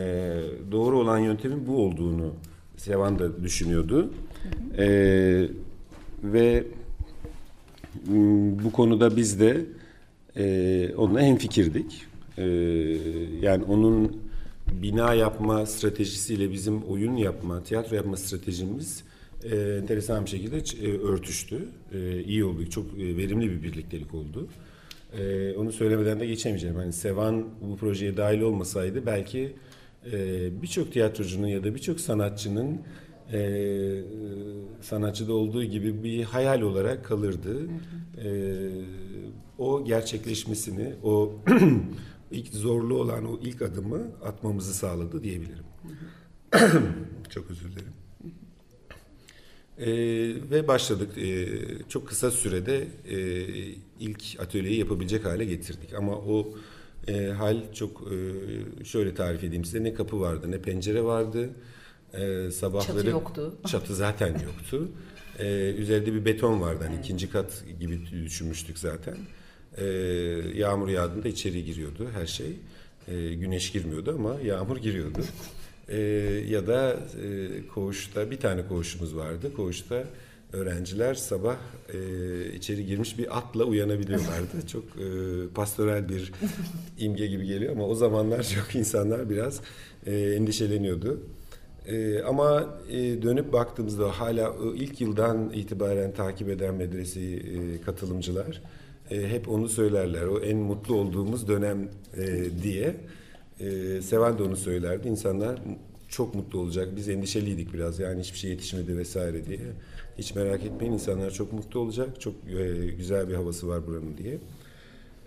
doğru 0.72 0.98
olan 0.98 1.18
yöntemin 1.18 1.66
bu 1.66 1.76
olduğunu 1.86 2.34
Sevan 2.76 3.18
da 3.18 3.42
düşünüyordu. 3.44 4.10
E, 4.78 4.86
ve 6.24 6.64
m, 8.08 8.64
bu 8.64 8.72
konuda 8.72 9.16
biz 9.16 9.40
de 9.40 9.64
e, 10.36 10.94
onunla 10.96 11.20
hemfikirdik. 11.20 12.04
E, 12.38 12.44
yani 13.42 13.64
onun 13.64 14.16
bina 14.72 15.14
yapma 15.14 15.66
stratejisiyle 15.66 16.52
bizim 16.52 16.82
oyun 16.82 17.16
yapma, 17.16 17.62
tiyatro 17.62 17.96
yapma 17.96 18.16
stratejimiz 18.16 19.04
e, 19.44 19.56
enteresan 19.56 20.24
bir 20.24 20.30
şekilde 20.30 20.86
e, 20.86 20.98
örtüştü. 20.98 21.68
E, 21.92 22.22
iyi 22.22 22.44
oldu, 22.44 22.70
çok 22.70 22.86
e, 22.98 23.16
verimli 23.16 23.50
bir 23.50 23.62
birliktelik 23.62 24.14
oldu. 24.14 24.48
E, 25.18 25.52
onu 25.56 25.72
söylemeden 25.72 26.20
de 26.20 26.26
geçemeyeceğim. 26.26 26.76
Hani 26.76 26.92
Sevan 26.92 27.48
bu 27.60 27.76
projeye 27.76 28.16
dahil 28.16 28.40
olmasaydı 28.40 29.06
belki 29.06 29.52
e, 30.12 30.62
birçok 30.62 30.92
tiyatrocunun 30.92 31.46
ya 31.46 31.64
da 31.64 31.74
birçok 31.74 32.00
sanatçının 32.00 32.80
e, 33.32 34.02
sanatçıda 34.80 35.32
olduğu 35.32 35.64
gibi 35.64 36.02
bir 36.04 36.24
hayal 36.24 36.60
olarak 36.60 37.04
kalırdı. 37.04 37.68
E, 38.24 38.30
o 39.58 39.84
gerçekleşmesini, 39.84 40.94
o 41.02 41.34
ilk 42.30 42.54
zorlu 42.54 43.00
olan 43.00 43.24
o 43.24 43.40
ilk 43.42 43.62
adımı 43.62 44.12
atmamızı 44.24 44.74
sağladı 44.74 45.24
diyebilirim. 45.24 45.64
Çok 47.30 47.50
özür 47.50 47.72
dilerim. 47.72 47.92
Ee, 49.80 49.86
ve 50.50 50.68
başladık. 50.68 51.18
Ee, 51.18 51.46
çok 51.88 52.08
kısa 52.08 52.30
sürede 52.30 52.88
e, 53.08 53.18
ilk 54.00 54.22
atölyeyi 54.40 54.78
yapabilecek 54.78 55.24
hale 55.24 55.44
getirdik. 55.44 55.94
Ama 55.94 56.12
o 56.12 56.54
e, 57.08 57.26
hal 57.26 57.56
çok 57.74 58.02
e, 58.12 58.84
şöyle 58.84 59.14
tarif 59.14 59.44
edeyim 59.44 59.64
size. 59.64 59.84
Ne 59.84 59.94
kapı 59.94 60.20
vardı, 60.20 60.50
ne 60.50 60.58
pencere 60.62 61.04
vardı. 61.04 61.50
Ee, 62.14 62.50
sabahları 62.50 62.96
Çatı 62.96 63.10
yoktu. 63.10 63.54
Çatı 63.66 63.94
zaten 63.94 64.32
yoktu. 64.32 64.88
Ee, 65.38 65.74
üzerinde 65.78 66.14
bir 66.14 66.24
beton 66.24 66.60
vardı. 66.60 66.84
Hani 66.86 66.98
ikinci 66.98 67.30
kat 67.30 67.64
gibi 67.80 68.00
düşünmüştük 68.24 68.78
zaten. 68.78 69.16
Ee, 69.76 69.84
yağmur 70.54 70.88
yağdığında 70.88 71.28
içeri 71.28 71.64
giriyordu 71.64 72.08
her 72.14 72.26
şey. 72.26 72.56
Ee, 73.08 73.34
güneş 73.34 73.72
girmiyordu 73.72 74.14
ama 74.18 74.40
yağmur 74.44 74.76
giriyordu. 74.76 75.18
Ee, 75.88 75.98
ya 76.48 76.66
da 76.66 76.90
e, 76.92 77.48
koğuşta 77.74 78.30
bir 78.30 78.40
tane 78.40 78.66
koğuşumuz 78.66 79.16
vardı. 79.16 79.52
Koğuşta 79.56 80.04
öğrenciler 80.52 81.14
sabah 81.14 81.56
e, 81.94 81.98
içeri 82.52 82.86
girmiş 82.86 83.18
bir 83.18 83.38
atla 83.38 83.64
uyanabiliyorlardı. 83.64 84.66
Çok 84.72 84.84
e, 84.84 85.08
pastoral 85.54 86.08
bir 86.08 86.32
imge 86.98 87.26
gibi 87.26 87.46
geliyor 87.46 87.72
ama 87.72 87.86
o 87.86 87.94
zamanlar 87.94 88.42
çok 88.42 88.74
insanlar 88.74 89.30
biraz 89.30 89.60
e, 90.06 90.16
endişeleniyordu. 90.16 91.20
Ee, 91.88 92.22
ama 92.22 92.78
e, 92.90 93.22
dönüp 93.22 93.52
baktığımızda 93.52 94.20
hala 94.20 94.54
ilk 94.74 95.00
yıldan 95.00 95.50
itibaren 95.50 96.12
takip 96.12 96.48
eden 96.48 96.74
medreseyi 96.74 97.36
e, 97.38 97.80
katılımcılar 97.80 98.62
e, 99.10 99.28
hep 99.28 99.48
onu 99.48 99.68
söylerler. 99.68 100.26
O 100.26 100.40
en 100.40 100.56
mutlu 100.56 100.94
olduğumuz 100.94 101.48
dönem 101.48 101.88
e, 102.16 102.44
diye. 102.62 102.96
E, 103.60 104.02
Seven 104.02 104.38
de 104.38 104.42
onu 104.42 104.56
söylerdi. 104.56 105.08
İnsanlar 105.08 105.62
çok 106.08 106.34
mutlu 106.34 106.58
olacak. 106.58 106.88
Biz 106.96 107.08
endişeliydik 107.08 107.74
biraz 107.74 107.98
yani 107.98 108.20
hiçbir 108.20 108.38
şey 108.38 108.50
yetişmedi 108.50 108.98
vesaire 108.98 109.46
diye. 109.46 109.60
Hiç 110.18 110.34
merak 110.34 110.64
etmeyin 110.64 110.92
insanlar 110.92 111.30
çok 111.30 111.52
mutlu 111.52 111.80
olacak. 111.80 112.20
Çok 112.20 112.34
e, 112.34 112.86
güzel 112.86 113.28
bir 113.28 113.34
havası 113.34 113.68
var 113.68 113.86
buranın 113.86 114.16
diye. 114.16 114.38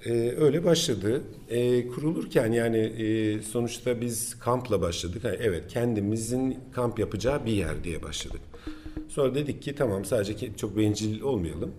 Ee, 0.06 0.36
öyle 0.40 0.64
başladı. 0.66 1.22
Ee, 1.50 1.88
kurulurken 1.88 2.52
yani 2.52 2.78
e, 2.78 3.42
sonuçta 3.42 4.02
biz 4.02 4.40
kampla 4.40 4.82
başladık. 4.82 5.24
Ha, 5.24 5.32
evet 5.42 5.64
kendimizin 5.68 6.58
kamp 6.72 7.00
yapacağı 7.00 7.46
bir 7.46 7.52
yer 7.52 7.84
diye 7.84 8.04
başladık. 8.04 8.42
Sonra 9.10 9.36
dedik 9.36 9.62
ki 9.62 9.76
tamam 9.76 10.06
sadece 10.06 10.56
çok 10.58 10.78
bencil 10.78 11.22
olmayalım. 11.22 11.72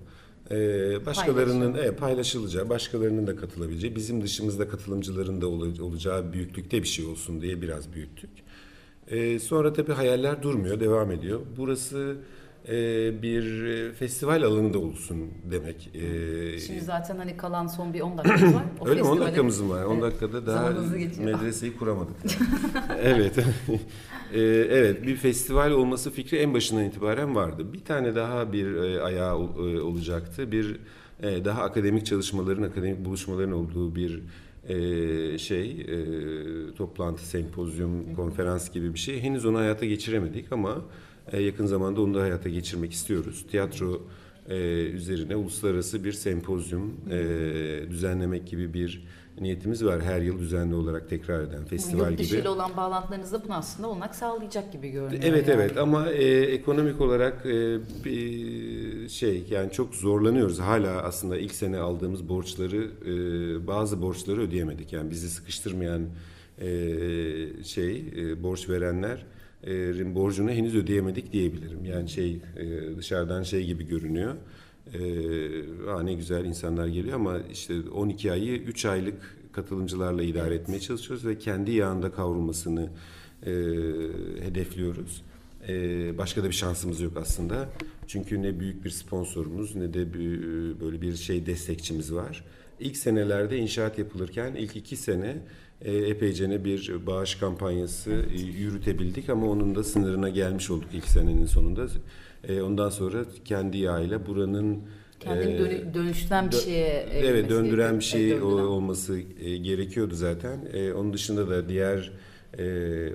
Ee, 0.52 1.06
başkalarının 1.06 1.74
evet, 1.74 1.98
paylaşılacağı, 1.98 2.68
başkalarının 2.68 3.26
da 3.26 3.36
katılabileceği, 3.36 3.96
bizim 3.96 4.22
dışımızda 4.22 4.68
katılımcıların 4.68 5.40
da 5.40 5.46
ol- 5.46 5.78
olacağı 5.80 6.32
büyüklükte 6.32 6.82
bir 6.82 6.88
şey 6.88 7.04
olsun 7.06 7.40
diye 7.40 7.62
biraz 7.62 7.92
büyüttük. 7.92 8.30
Ee, 9.08 9.38
sonra 9.38 9.72
tabii 9.72 9.92
hayaller 9.92 10.42
durmuyor, 10.42 10.80
devam 10.80 11.10
ediyor. 11.10 11.40
Burası 11.56 12.16
e, 12.68 12.72
bir 13.22 13.64
e, 13.64 13.92
festival 13.92 14.42
alanı 14.42 14.74
da 14.74 14.78
olsun 14.78 15.18
demek. 15.50 15.90
Ee, 15.94 16.58
Şimdi 16.60 16.80
zaten 16.80 17.16
hani 17.16 17.36
kalan 17.36 17.66
son 17.66 17.94
bir 17.94 18.00
10 18.00 18.18
dakikamız 18.18 18.54
var. 18.54 18.62
O 18.80 18.86
Öyle 18.88 19.02
mi? 19.02 19.08
10 19.08 19.16
festivale- 19.16 19.20
dakikamız 19.20 19.60
mı 19.60 19.68
var? 19.68 19.84
10 19.84 19.92
Evet. 19.94 20.02
dakikada 20.02 20.46
daha 20.46 20.70
medreseyi 21.24 21.76
kuramadık. 21.76 22.16
evet. 23.02 23.34
Evet, 24.34 25.06
bir 25.06 25.16
festival 25.16 25.70
olması 25.70 26.10
fikri 26.10 26.36
en 26.36 26.54
başından 26.54 26.84
itibaren 26.84 27.34
vardı. 27.34 27.72
Bir 27.72 27.84
tane 27.84 28.14
daha 28.14 28.52
bir 28.52 28.74
e, 28.74 29.02
ayağı 29.02 29.36
ol- 29.36 29.74
e, 29.74 29.80
olacaktı. 29.80 30.52
Bir 30.52 30.76
e, 31.22 31.44
daha 31.44 31.62
akademik 31.62 32.06
çalışmaların, 32.06 32.62
akademik 32.62 33.04
buluşmaların 33.04 33.52
olduğu 33.52 33.94
bir 33.94 34.20
e, 34.68 35.38
şey, 35.38 35.70
e, 35.80 36.74
toplantı, 36.74 37.26
sempozyum, 37.26 38.14
konferans 38.14 38.70
gibi 38.72 38.94
bir 38.94 38.98
şey. 38.98 39.20
Henüz 39.20 39.44
onu 39.44 39.58
hayata 39.58 39.86
geçiremedik 39.86 40.52
ama 40.52 40.70
e, 40.70 40.80
yakın 41.32 41.66
zamanda 41.66 42.00
onu 42.00 42.14
da 42.14 42.20
hayata 42.20 42.48
geçirmek 42.48 42.92
istiyoruz. 42.92 43.46
Tiyatro 43.50 44.02
e, 44.48 44.54
üzerine 44.86 45.36
uluslararası 45.36 46.04
bir 46.04 46.12
sempozyum 46.12 46.94
e, 47.10 47.90
düzenlemek 47.90 48.46
gibi 48.46 48.74
bir 48.74 49.04
niyetimiz 49.40 49.84
var. 49.84 50.02
Her 50.02 50.20
yıl 50.20 50.38
düzenli 50.38 50.74
olarak 50.74 51.08
tekrar 51.08 51.40
eden 51.40 51.64
festival 51.64 52.10
Yurt 52.10 52.18
gibi. 52.18 52.40
ile 52.40 52.48
olan 52.48 52.76
bağlantılarınızda 52.76 53.44
bunu 53.44 53.54
aslında 53.54 53.88
olanak 53.88 54.14
sağlayacak 54.14 54.72
gibi 54.72 54.90
görünüyor. 54.90 55.22
Evet 55.26 55.48
yani. 55.48 55.60
evet 55.60 55.78
ama 55.78 56.10
e, 56.10 56.40
ekonomik 56.40 57.00
olarak 57.00 57.46
e, 57.46 57.78
bir 58.04 59.08
şey 59.08 59.44
yani 59.50 59.72
çok 59.72 59.94
zorlanıyoruz. 59.94 60.58
Hala 60.58 61.02
aslında 61.02 61.38
ilk 61.38 61.54
sene 61.54 61.78
aldığımız 61.78 62.28
borçları 62.28 62.90
e, 63.06 63.66
bazı 63.66 64.02
borçları 64.02 64.40
ödeyemedik. 64.40 64.92
Yani 64.92 65.10
bizi 65.10 65.30
sıkıştırmayan 65.30 66.02
e, 66.60 66.68
şey 67.64 68.04
e, 68.16 68.42
borç 68.42 68.68
verenler 68.68 69.26
e, 69.66 70.14
borcunu 70.14 70.50
henüz 70.50 70.76
ödeyemedik 70.76 71.32
diyebilirim. 71.32 71.84
Yani 71.84 72.08
şey 72.08 72.40
e, 72.56 72.96
dışarıdan 72.96 73.42
şey 73.42 73.66
gibi 73.66 73.86
görünüyor. 73.86 74.34
E, 74.94 76.04
ne 76.04 76.14
güzel 76.14 76.44
insanlar 76.44 76.86
geliyor 76.86 77.14
ama 77.14 77.38
işte 77.52 77.74
12 77.94 78.32
ayı 78.32 78.56
3 78.56 78.84
aylık 78.84 79.36
katılımcılarla 79.52 80.22
idare 80.22 80.54
etmeye 80.54 80.80
çalışıyoruz 80.80 81.26
ve 81.26 81.38
kendi 81.38 81.70
yağında 81.70 82.12
kavrulmasını 82.12 82.90
e, 83.46 83.50
hedefliyoruz. 84.40 85.22
E, 85.68 85.74
başka 86.18 86.42
da 86.42 86.48
bir 86.48 86.54
şansımız 86.54 87.00
yok 87.00 87.16
aslında. 87.16 87.68
Çünkü 88.06 88.42
ne 88.42 88.60
büyük 88.60 88.84
bir 88.84 88.90
sponsorumuz 88.90 89.76
ne 89.76 89.94
de 89.94 90.14
bir, 90.14 90.40
böyle 90.80 91.00
bir 91.00 91.16
şey 91.16 91.46
destekçimiz 91.46 92.14
var. 92.14 92.44
İlk 92.80 92.96
senelerde 92.96 93.58
inşaat 93.58 93.98
yapılırken 93.98 94.54
ilk 94.54 94.76
iki 94.76 94.96
sene 94.96 95.36
e, 95.84 95.96
epeyce 95.96 96.64
bir 96.64 97.06
bağış 97.06 97.34
kampanyası 97.34 98.10
e, 98.10 98.40
yürütebildik 98.40 99.28
ama 99.28 99.50
onun 99.50 99.74
da 99.74 99.84
sınırına 99.84 100.28
gelmiş 100.28 100.70
olduk 100.70 100.88
ilk 100.92 101.04
senenin 101.04 101.46
sonunda. 101.46 101.86
E, 102.48 102.62
ondan 102.62 102.88
sonra 102.88 103.24
kendi 103.44 103.78
yağıyla 103.78 104.26
buranın 104.26 104.78
Kendini 105.20 105.58
dönü, 105.58 105.94
dönüşten 105.94 106.50
bir 106.50 106.56
şeye 106.56 107.08
evet 107.12 107.50
döndüren 107.50 107.98
bir 107.98 108.04
şey 108.04 108.30
döndüren. 108.30 108.42
olması 108.46 109.18
gerekiyordu 109.62 110.14
zaten. 110.14 110.60
Onun 110.96 111.12
dışında 111.12 111.50
da 111.50 111.68
diğer 111.68 112.12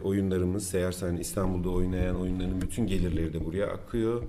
oyunlarımız 0.03 0.67
Seyarsan 0.67 1.17
İstanbul'da 1.17 1.69
oynayan 1.69 2.21
oyunların 2.21 2.62
bütün 2.62 2.88
gelirleri 2.88 3.33
de 3.33 3.45
buraya 3.45 3.67
akıyor. 3.67 4.24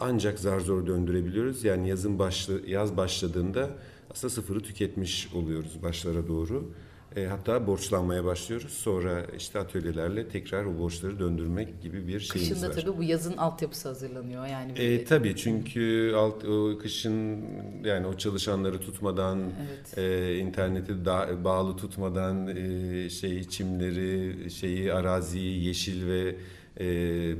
Ancak 0.00 0.38
zar 0.38 0.60
zor 0.60 0.86
döndürebiliyoruz. 0.86 1.64
Yani 1.64 1.88
yazın 1.88 2.18
başlı 2.18 2.60
yaz 2.66 2.96
başladığında 2.96 3.70
aslında 4.10 4.34
sıfırı 4.34 4.60
tüketmiş 4.60 5.28
oluyoruz 5.34 5.82
başlara 5.82 6.28
doğru. 6.28 6.70
E, 7.16 7.26
hatta 7.26 7.66
borçlanmaya 7.66 8.24
başlıyoruz. 8.24 8.72
Sonra 8.72 9.26
işte 9.36 9.58
atölyelerle 9.58 10.28
tekrar 10.28 10.64
o 10.64 10.78
borçları 10.78 11.18
döndürmek 11.18 11.82
gibi 11.82 12.06
bir 12.06 12.20
şeyimiz 12.20 12.30
Kışında 12.30 12.68
var. 12.68 12.74
Kışında 12.74 12.90
tabii 12.92 12.98
bu 12.98 13.02
yazın 13.02 13.36
altyapısı 13.36 13.88
hazırlanıyor 13.88 14.46
yani. 14.46 14.72
E, 14.78 15.04
tabii 15.04 15.36
çünkü 15.36 16.12
alt, 16.16 16.44
o 16.44 16.78
kışın 16.78 17.44
yani 17.84 18.06
o 18.06 18.16
çalışanları 18.16 18.80
tutmadan, 18.80 19.40
evet. 19.40 19.98
e, 19.98 20.36
interneti 20.38 21.04
da, 21.04 21.44
bağlı 21.44 21.76
tutmadan 21.76 22.46
e, 22.46 23.10
şey 23.10 23.44
çimleri, 23.44 24.50
şeyi 24.50 24.92
araziyi 24.92 25.64
yeşil 25.64 26.06
ve 26.06 26.36
e, 26.80 26.86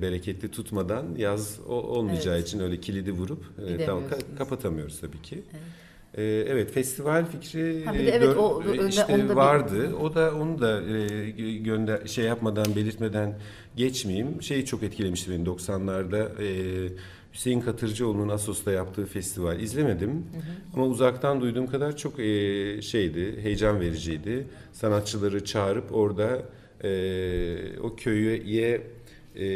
bereketli 0.03 0.51
tutmadan 0.51 1.07
yaz 1.17 1.61
o, 1.69 1.73
olmayacağı 1.73 2.37
evet. 2.37 2.47
için 2.49 2.61
öyle 2.61 2.81
kilidi 2.81 3.13
vurup 3.13 3.45
e, 3.69 3.87
tam, 3.87 4.09
ka, 4.09 4.17
kapatamıyoruz 4.39 5.01
tabii 5.01 5.23
ki. 5.23 5.43
Evet. 5.53 5.84
Ee, 6.17 6.23
evet 6.49 6.73
festival 6.73 7.27
fikri 7.27 7.85
ha, 7.85 7.95
bir 7.95 7.99
de 7.99 8.11
evet, 8.11 8.21
gör, 8.21 8.37
o, 8.37 8.63
önde, 8.63 8.89
işte 8.89 9.37
vardı. 9.37 9.89
Bir... 9.89 9.93
O 9.93 10.15
da 10.15 10.35
onu 10.35 10.61
da 10.61 10.83
e, 10.83 11.31
gönder 11.59 12.07
şey 12.07 12.25
yapmadan 12.25 12.77
belirtmeden 12.77 13.39
geçmeyeyim. 13.77 14.43
Şeyi 14.43 14.65
çok 14.65 14.83
etkilemişti 14.83 15.31
beni 15.31 15.45
90'larda. 15.45 16.43
E, 16.43 16.89
Hüseyin 17.33 17.61
Katırcıoğlu'nun 17.61 18.29
Asos'ta 18.29 18.73
yaptığı 18.73 19.07
festival 19.07 19.61
izlemedim. 19.61 20.11
Hı 20.11 20.15
hı. 20.15 20.43
Ama 20.75 20.87
uzaktan 20.87 21.41
duyduğum 21.41 21.67
kadar 21.67 21.97
çok 21.97 22.21
e, 22.21 22.83
şeydi, 22.83 23.43
heyecan 23.43 23.81
vericiydi. 23.81 24.47
Sanatçıları 24.73 25.45
çağırıp 25.45 25.95
orada 25.95 26.43
e, 26.85 27.79
o 27.81 27.97
köye 27.97 28.83
e, 29.37 29.47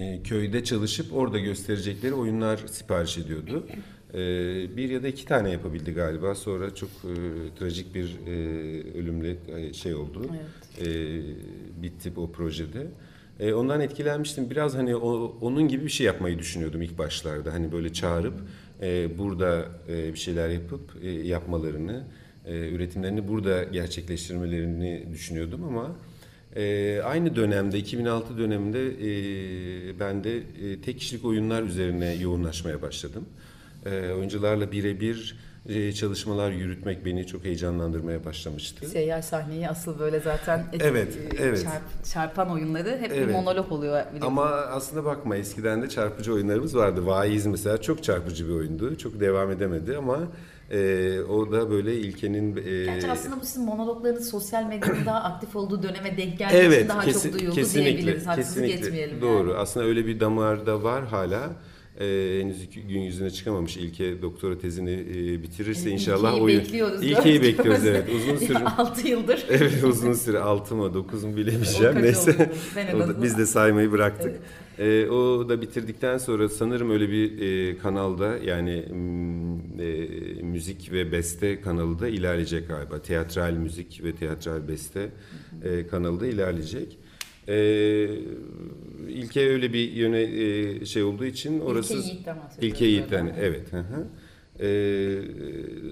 e, 0.00 0.22
köyde 0.24 0.64
çalışıp 0.64 1.16
orada 1.16 1.38
gösterecekleri 1.38 2.14
oyunlar 2.14 2.60
sipariş 2.66 3.18
ediyordu. 3.18 3.66
Ee, 4.16 4.76
bir 4.76 4.90
ya 4.90 5.02
da 5.02 5.08
iki 5.08 5.24
tane 5.24 5.50
yapabildi 5.50 5.92
galiba. 5.92 6.34
Sonra 6.34 6.74
çok 6.74 6.88
e, 6.88 7.14
trajik 7.58 7.94
bir 7.94 8.16
e, 8.26 8.32
ölümle 8.98 9.36
e, 9.56 9.72
şey 9.72 9.94
oldu. 9.94 10.26
Evet. 10.30 10.88
E, 10.88 11.20
bitti 11.82 12.12
o 12.16 12.32
projede. 12.32 12.86
E, 13.40 13.52
ondan 13.52 13.80
etkilenmiştim. 13.80 14.50
Biraz 14.50 14.74
hani 14.74 14.96
o, 14.96 15.36
onun 15.40 15.68
gibi 15.68 15.84
bir 15.84 15.90
şey 15.90 16.06
yapmayı 16.06 16.38
düşünüyordum 16.38 16.82
ilk 16.82 16.98
başlarda. 16.98 17.52
Hani 17.52 17.72
böyle 17.72 17.92
çağırıp 17.92 18.34
e, 18.82 19.18
burada 19.18 19.64
e, 19.88 20.12
bir 20.12 20.18
şeyler 20.18 20.48
yapıp 20.48 20.80
e, 21.02 21.10
yapmalarını, 21.10 22.04
e, 22.46 22.68
üretimlerini 22.68 23.28
burada 23.28 23.64
gerçekleştirmelerini 23.64 25.04
düşünüyordum 25.12 25.64
ama 25.64 25.96
e, 26.56 27.00
aynı 27.04 27.36
dönemde 27.36 27.78
2006 27.78 28.38
döneminde 28.38 28.86
e, 28.86 30.00
ben 30.00 30.24
de 30.24 30.36
e, 30.36 30.80
tek 30.80 30.98
kişilik 30.98 31.24
oyunlar 31.24 31.62
üzerine 31.62 32.14
yoğunlaşmaya 32.14 32.82
başladım 32.82 33.26
e, 33.90 34.12
oyuncularla 34.12 34.72
birebir 34.72 35.36
e, 35.68 35.92
çalışmalar 35.92 36.50
yürütmek 36.50 37.04
beni 37.04 37.26
çok 37.26 37.44
heyecanlandırmaya 37.44 38.24
başlamıştı. 38.24 38.88
Seyyar 38.88 39.22
sahneyi 39.22 39.68
asıl 39.68 39.98
böyle 39.98 40.20
zaten 40.20 40.64
evet, 40.80 41.16
e, 41.16 41.36
evet. 41.42 41.62
Çarp, 41.62 42.04
çarpan 42.12 42.50
oyunları 42.50 42.98
hep 43.00 43.12
evet. 43.12 43.28
bir 43.28 43.32
monolog 43.32 43.72
oluyor. 43.72 44.02
Ama 44.20 44.44
aslında 44.46 45.04
bakma 45.04 45.36
eskiden 45.36 45.82
de 45.82 45.88
çarpıcı 45.88 46.34
oyunlarımız 46.34 46.76
vardı. 46.76 47.06
Vaiz 47.06 47.46
mesela 47.46 47.80
çok 47.80 48.04
çarpıcı 48.04 48.48
bir 48.48 48.52
oyundu. 48.52 48.98
Çok 48.98 49.20
devam 49.20 49.50
edemedi 49.50 49.96
ama 49.96 50.18
e, 50.70 51.20
o 51.20 51.52
da 51.52 51.70
böyle 51.70 51.94
ilkenin... 51.96 52.56
E, 52.56 52.84
Gerçi 52.84 53.10
aslında 53.10 53.40
bu 53.40 53.44
sizin 53.44 53.64
monologlarınız 53.64 54.30
sosyal 54.30 54.64
medyanın 54.64 55.06
daha 55.06 55.20
aktif 55.24 55.56
olduğu 55.56 55.82
döneme 55.82 56.16
denk 56.16 56.38
geldiği 56.38 56.56
evet, 56.56 56.78
için 56.78 56.88
daha 56.88 57.04
kesin, 57.04 57.30
çok 57.30 57.40
duyuldu 57.40 57.54
kesinlikle, 57.54 57.92
diyebiliriz. 57.92 58.26
Haksızlık 58.26 58.66
kesinlikle, 58.66 58.86
etmeyelim. 58.86 59.20
Doğru. 59.20 59.50
Yani. 59.50 59.58
Aslında 59.58 59.86
öyle 59.86 60.06
bir 60.06 60.20
damarda 60.20 60.82
var 60.82 61.06
hala 61.06 61.50
e, 62.00 62.38
henüz 62.40 62.70
gün 62.88 63.00
yüzüne 63.00 63.30
çıkamamış. 63.30 63.76
İlke 63.76 64.22
doktora 64.22 64.58
tezini 64.58 64.90
e, 64.90 65.42
bitirirse 65.42 65.88
yani 65.90 65.92
inşallah 65.92 66.32
ilkeyi 66.32 66.42
oyun. 66.42 66.60
bekliyoruz. 66.60 67.02
İlkeyi 67.02 67.42
bekliyoruz 67.42 67.86
evet. 67.86 68.08
Uzun 68.16 68.36
süre. 68.36 68.58
6 68.78 69.08
yıldır. 69.08 69.46
evet 69.50 69.84
uzun 69.84 70.12
süre 70.12 70.38
6 70.38 70.74
mı 70.74 70.94
9 70.94 71.24
mu 71.24 71.36
bilemeyeceğim. 71.36 72.02
Neyse. 72.02 72.50
o 72.94 72.98
da, 72.98 73.22
biz 73.22 73.38
de 73.38 73.46
saymayı 73.46 73.92
bıraktık. 73.92 74.30
Evet. 74.30 74.40
E, 74.78 75.10
o 75.10 75.48
da 75.48 75.62
bitirdikten 75.62 76.18
sonra 76.18 76.48
sanırım 76.48 76.90
öyle 76.90 77.10
bir 77.10 77.40
e, 77.40 77.78
kanalda 77.78 78.38
yani 78.38 78.84
e, 79.78 80.42
müzik 80.42 80.92
ve 80.92 81.12
beste 81.12 81.60
kanalı 81.60 81.98
da 81.98 82.08
ilerleyecek 82.08 82.68
galiba. 82.68 83.02
Teatral 83.02 83.52
müzik 83.52 84.04
ve 84.04 84.14
teatral 84.14 84.68
beste 84.68 85.10
e, 85.64 85.86
kanalı 85.86 86.20
da 86.20 86.26
ilerleyecek. 86.26 86.98
E, 87.48 87.54
ilke 89.08 89.48
öyle 89.50 89.72
bir 89.72 89.92
yöne 89.92 90.20
e, 90.20 90.86
şey 90.86 91.02
olduğu 91.02 91.24
için 91.24 91.60
orası 91.60 91.94
İlke 91.94 92.08
Yiğit'ten 92.08 92.38
İlke 92.60 92.84
Yiğit'ten 92.84 93.34
evet. 93.40 93.72
Hı 93.72 93.78
hı. 93.78 94.06
Ee, 94.60 95.18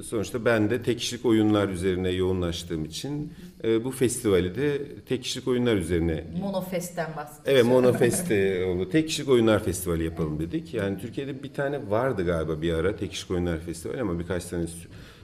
sonuçta 0.03 0.45
ben 0.45 0.71
de 0.71 0.83
tek 0.83 0.99
kişilik 0.99 1.25
oyunlar 1.25 1.69
üzerine 1.69 2.11
yoğunlaştığım 2.11 2.85
için 2.85 3.33
e, 3.65 3.85
bu 3.85 3.91
festivali 3.91 4.55
de 4.55 4.79
tek 5.09 5.23
kişilik 5.23 5.49
oyunlar 5.49 5.77
üzerine 5.77 6.25
Monofest'ten 6.41 7.17
bahsediyorsun. 7.17 7.53
Evet 7.53 7.65
Monofest 7.65 8.31
oldu. 8.67 8.91
Tek 8.91 9.09
kişilik 9.09 9.29
oyunlar 9.29 9.65
festivali 9.65 10.05
yapalım 10.05 10.39
dedik. 10.39 10.75
Yani 10.75 10.99
Türkiye'de 10.99 11.43
bir 11.43 11.53
tane 11.53 11.91
vardı 11.91 12.27
galiba 12.27 12.63
bir 12.63 12.73
ara 12.73 12.97
tek 12.97 13.11
kişilik 13.11 13.31
oyunlar 13.31 13.61
festivali 13.61 14.01
ama 14.01 14.19
birkaç 14.19 14.43
sene 14.43 14.65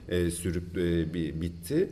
e, 0.09 0.31
sürüp 0.31 0.77
e, 0.77 1.13
bitti. 1.41 1.89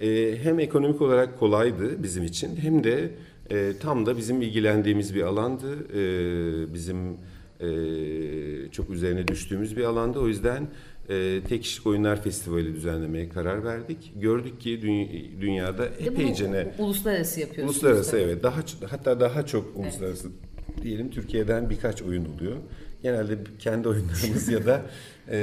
E, 0.00 0.36
hem 0.42 0.60
ekonomik 0.60 1.02
olarak 1.02 1.38
kolaydı 1.38 2.02
bizim 2.02 2.24
için 2.24 2.56
hem 2.56 2.84
de 2.84 3.10
e, 3.52 3.72
tam 3.80 4.06
da 4.06 4.16
bizim 4.16 4.42
ilgilendiğimiz 4.42 5.14
bir 5.14 5.22
alandı. 5.22 5.74
E, 5.94 6.74
bizim 6.74 7.16
e, 7.60 8.70
çok 8.70 8.90
üzerine 8.90 9.28
düştüğümüz 9.28 9.76
bir 9.76 9.84
alandı. 9.84 10.18
O 10.18 10.28
yüzden 10.28 10.68
e, 11.08 11.40
Tek 11.48 11.62
Kişilik 11.62 11.86
Oyunlar 11.86 12.22
Festivali 12.22 12.74
düzenlemeye 12.74 13.28
karar 13.28 13.64
verdik. 13.64 14.12
Gördük 14.16 14.60
ki 14.60 14.70
dü- 14.70 15.40
dünyada 15.40 15.86
epeyce 15.86 16.72
uluslararası 16.78 17.40
yapıyorsunuz. 17.40 17.76
Uluslararası 17.76 18.18
evet. 18.18 18.42
Daha 18.42 18.60
hatta 18.90 19.20
daha 19.20 19.46
çok 19.46 19.76
uluslararası 19.76 20.28
evet. 20.28 20.82
diyelim 20.82 21.10
Türkiye'den 21.10 21.70
birkaç 21.70 22.02
oyun 22.02 22.24
oluyor. 22.24 22.56
Genelde 23.02 23.38
kendi 23.58 23.88
oyunlarımız 23.88 24.48
ya 24.48 24.66
da 24.66 24.82
e, 25.28 25.38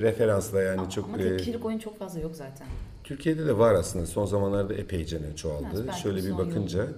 referansla 0.00 0.62
yani 0.62 0.80
ama, 0.80 0.90
çok. 0.90 1.04
Ama 1.04 1.16
tek 1.16 1.38
kişilik 1.38 1.64
oyun 1.64 1.78
çok 1.78 1.98
fazla 1.98 2.20
yok 2.20 2.36
zaten. 2.36 2.66
Türkiye'de 3.04 3.46
de 3.46 3.58
var 3.58 3.74
aslında. 3.74 4.06
Son 4.06 4.26
zamanlarda 4.26 4.74
epeyce 4.74 5.18
çoğaldı. 5.36 5.84
Evet, 5.84 5.94
Şöyle 5.94 6.24
bir 6.24 6.38
bakınca. 6.38 6.84
Yıl. 6.84 6.88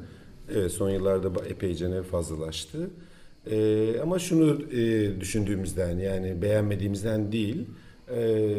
Evet 0.54 0.72
son 0.72 0.90
yıllarda 0.90 1.28
epeyce 1.48 1.90
ne 1.90 2.02
fazlalaştı. 2.02 2.90
Ee, 3.50 4.00
ama 4.02 4.18
şunu 4.18 4.62
e, 4.72 5.20
düşündüğümüzden 5.20 5.98
yani 5.98 6.42
beğenmediğimizden 6.42 7.32
değil 7.32 7.66
e, 8.16 8.50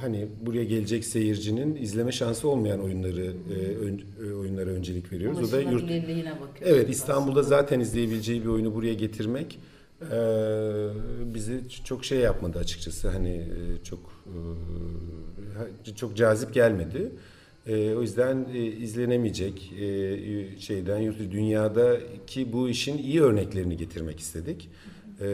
hani 0.00 0.28
buraya 0.40 0.64
gelecek 0.64 1.04
seyircinin 1.04 1.76
izleme 1.76 2.12
şansı 2.12 2.48
olmayan 2.48 2.80
oyunları 2.82 3.24
e, 3.24 3.76
ön, 3.76 4.02
e, 4.28 4.32
oyunlara 4.32 4.70
öncelik 4.70 5.12
veriyoruz. 5.12 5.48
o 5.48 5.56
da 5.56 5.60
yurt 5.60 5.90
Evet 6.62 6.90
İstanbul'da 6.90 7.40
aslında. 7.40 7.56
zaten 7.56 7.80
izleyebileceği 7.80 8.42
bir 8.42 8.48
oyunu 8.48 8.74
buraya 8.74 8.94
getirmek 8.94 9.58
e, 10.02 10.18
bizi 11.34 11.60
çok 11.84 12.04
şey 12.04 12.18
yapmadı 12.18 12.58
açıkçası. 12.58 13.08
Hani 13.08 13.30
e, 13.36 13.84
çok 13.84 14.00
e, 15.86 15.94
çok 15.94 16.16
cazip 16.16 16.54
gelmedi. 16.54 17.12
E, 17.66 17.94
o 17.94 18.02
yüzden 18.02 18.46
e, 18.54 18.58
izlenemeyecek 18.58 19.72
e, 19.80 20.60
şeyden 20.60 20.98
yurt 20.98 21.18
dünyadaki 21.18 22.52
bu 22.52 22.68
işin 22.68 22.98
iyi 22.98 23.22
örneklerini 23.22 23.76
getirmek 23.76 24.20
istedik. 24.20 24.70
E, 25.20 25.28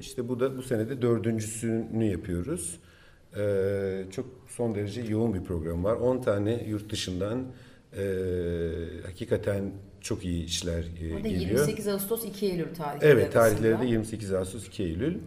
işte 0.00 0.28
bu 0.28 0.40
da 0.40 0.56
bu 0.56 0.62
senede 0.62 1.02
dördüncüsünü 1.02 2.04
yapıyoruz. 2.04 2.78
E, 3.36 4.04
çok 4.10 4.26
son 4.48 4.74
derece 4.74 5.02
yoğun 5.02 5.34
bir 5.34 5.44
program 5.44 5.84
var. 5.84 5.96
10 5.96 6.22
tane 6.22 6.64
yurt 6.68 6.92
dışından 6.92 7.44
e, 7.96 8.04
hakikaten 9.06 9.72
çok 10.00 10.24
iyi 10.24 10.44
işler 10.44 10.84
e, 11.00 11.20
geliyor. 11.20 11.40
28 11.40 11.88
Ağustos 11.88 12.24
2 12.24 12.46
Eylül 12.46 12.74
tarihleri 12.74 13.10
Evet 13.10 13.32
tarihleri 13.32 13.62
de 13.62 13.68
arasında. 13.68 13.90
28 13.90 14.32
Ağustos 14.32 14.66
2 14.66 14.82
Eylül. 14.82 15.18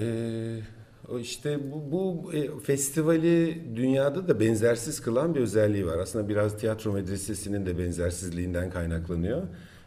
Ee, 0.00 0.04
o 0.04 0.77
işte 1.20 1.58
bu, 1.72 1.92
bu 1.92 2.32
e, 2.32 2.60
festivali 2.60 3.62
dünyada 3.76 4.28
da 4.28 4.40
benzersiz 4.40 5.00
kılan 5.00 5.34
bir 5.34 5.40
özelliği 5.40 5.86
var. 5.86 5.98
Aslında 5.98 6.28
biraz 6.28 6.58
tiyatro 6.58 6.92
medresesinin 6.92 7.66
de 7.66 7.78
benzersizliğinden 7.78 8.70
kaynaklanıyor. 8.70 9.42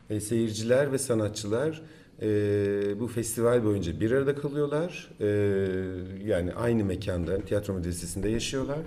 E, 0.10 0.19
seyirciler 0.19 0.91
ve 0.91 0.97
sanatçılar 0.97 1.81
e, 2.21 2.27
bu 2.99 3.07
festival 3.07 3.63
boyunca 3.63 3.99
bir 3.99 4.12
arada 4.12 4.36
kalıyorlar. 4.36 5.10
E, 5.19 5.27
yani 6.25 6.53
aynı 6.53 6.86
mekanda 6.86 7.41
tiyatro 7.41 7.73
medresesinde 7.73 8.29
yaşıyorlar. 8.29 8.79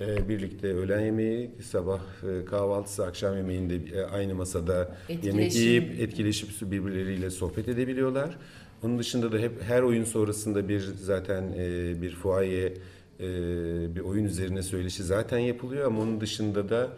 E, 0.00 0.28
birlikte 0.28 0.66
öğlen 0.74 1.00
yemeği, 1.00 1.50
sabah 1.62 2.00
e, 2.00 2.44
kahvaltısı, 2.44 3.06
akşam 3.06 3.36
yemeğinde 3.36 3.74
e, 3.74 4.02
aynı 4.02 4.34
masada 4.34 4.96
yemek 5.08 5.24
Etkileşim. 5.24 5.62
yiyip 5.62 6.00
etkileşip 6.00 6.70
birbirleriyle 6.70 7.30
sohbet 7.30 7.68
edebiliyorlar. 7.68 8.38
Onun 8.82 8.98
dışında 8.98 9.32
da 9.32 9.38
hep 9.38 9.62
her 9.62 9.82
oyun 9.82 10.04
sonrasında 10.04 10.68
bir 10.68 10.80
zaten 10.80 11.42
e, 11.58 12.02
bir 12.02 12.10
fuaye 12.10 12.74
bir 13.94 14.00
oyun 14.00 14.24
üzerine 14.24 14.62
söyleşi 14.62 15.02
zaten 15.02 15.38
yapılıyor 15.38 15.86
ama 15.86 16.02
onun 16.02 16.20
dışında 16.20 16.68
da 16.68 16.88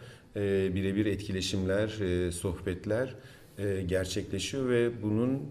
birebir 0.74 1.06
etkileşimler, 1.06 1.88
sohbetler 2.30 3.14
gerçekleşiyor 3.86 4.68
ve 4.68 5.02
bunun 5.02 5.42